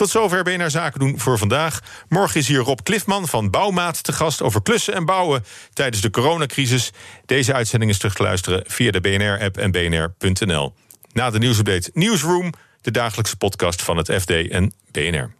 Tot 0.00 0.10
zover 0.10 0.58
naar 0.58 0.70
Zaken 0.70 1.00
doen 1.00 1.18
voor 1.18 1.38
vandaag. 1.38 1.80
Morgen 2.08 2.40
is 2.40 2.48
hier 2.48 2.58
Rob 2.58 2.78
Cliffman 2.82 3.28
van 3.28 3.50
Bouwmaat 3.50 4.02
te 4.02 4.12
gast 4.12 4.42
over 4.42 4.62
klussen 4.62 4.94
en 4.94 5.04
bouwen 5.04 5.44
tijdens 5.72 6.02
de 6.02 6.10
coronacrisis. 6.10 6.90
Deze 7.26 7.54
uitzending 7.54 7.90
is 7.90 7.98
terug 7.98 8.14
te 8.14 8.22
luisteren 8.22 8.64
via 8.66 8.90
de 8.90 9.00
BNR-app 9.00 9.56
en 9.56 9.70
bnr.nl. 9.70 10.74
Na 11.12 11.30
de 11.30 11.38
nieuwsupdate 11.38 11.90
Newsroom, 11.94 12.52
de 12.80 12.90
dagelijkse 12.90 13.36
podcast 13.36 13.82
van 13.82 13.96
het 13.96 14.12
FD 14.12 14.30
en 14.30 14.72
BNR. 14.92 15.39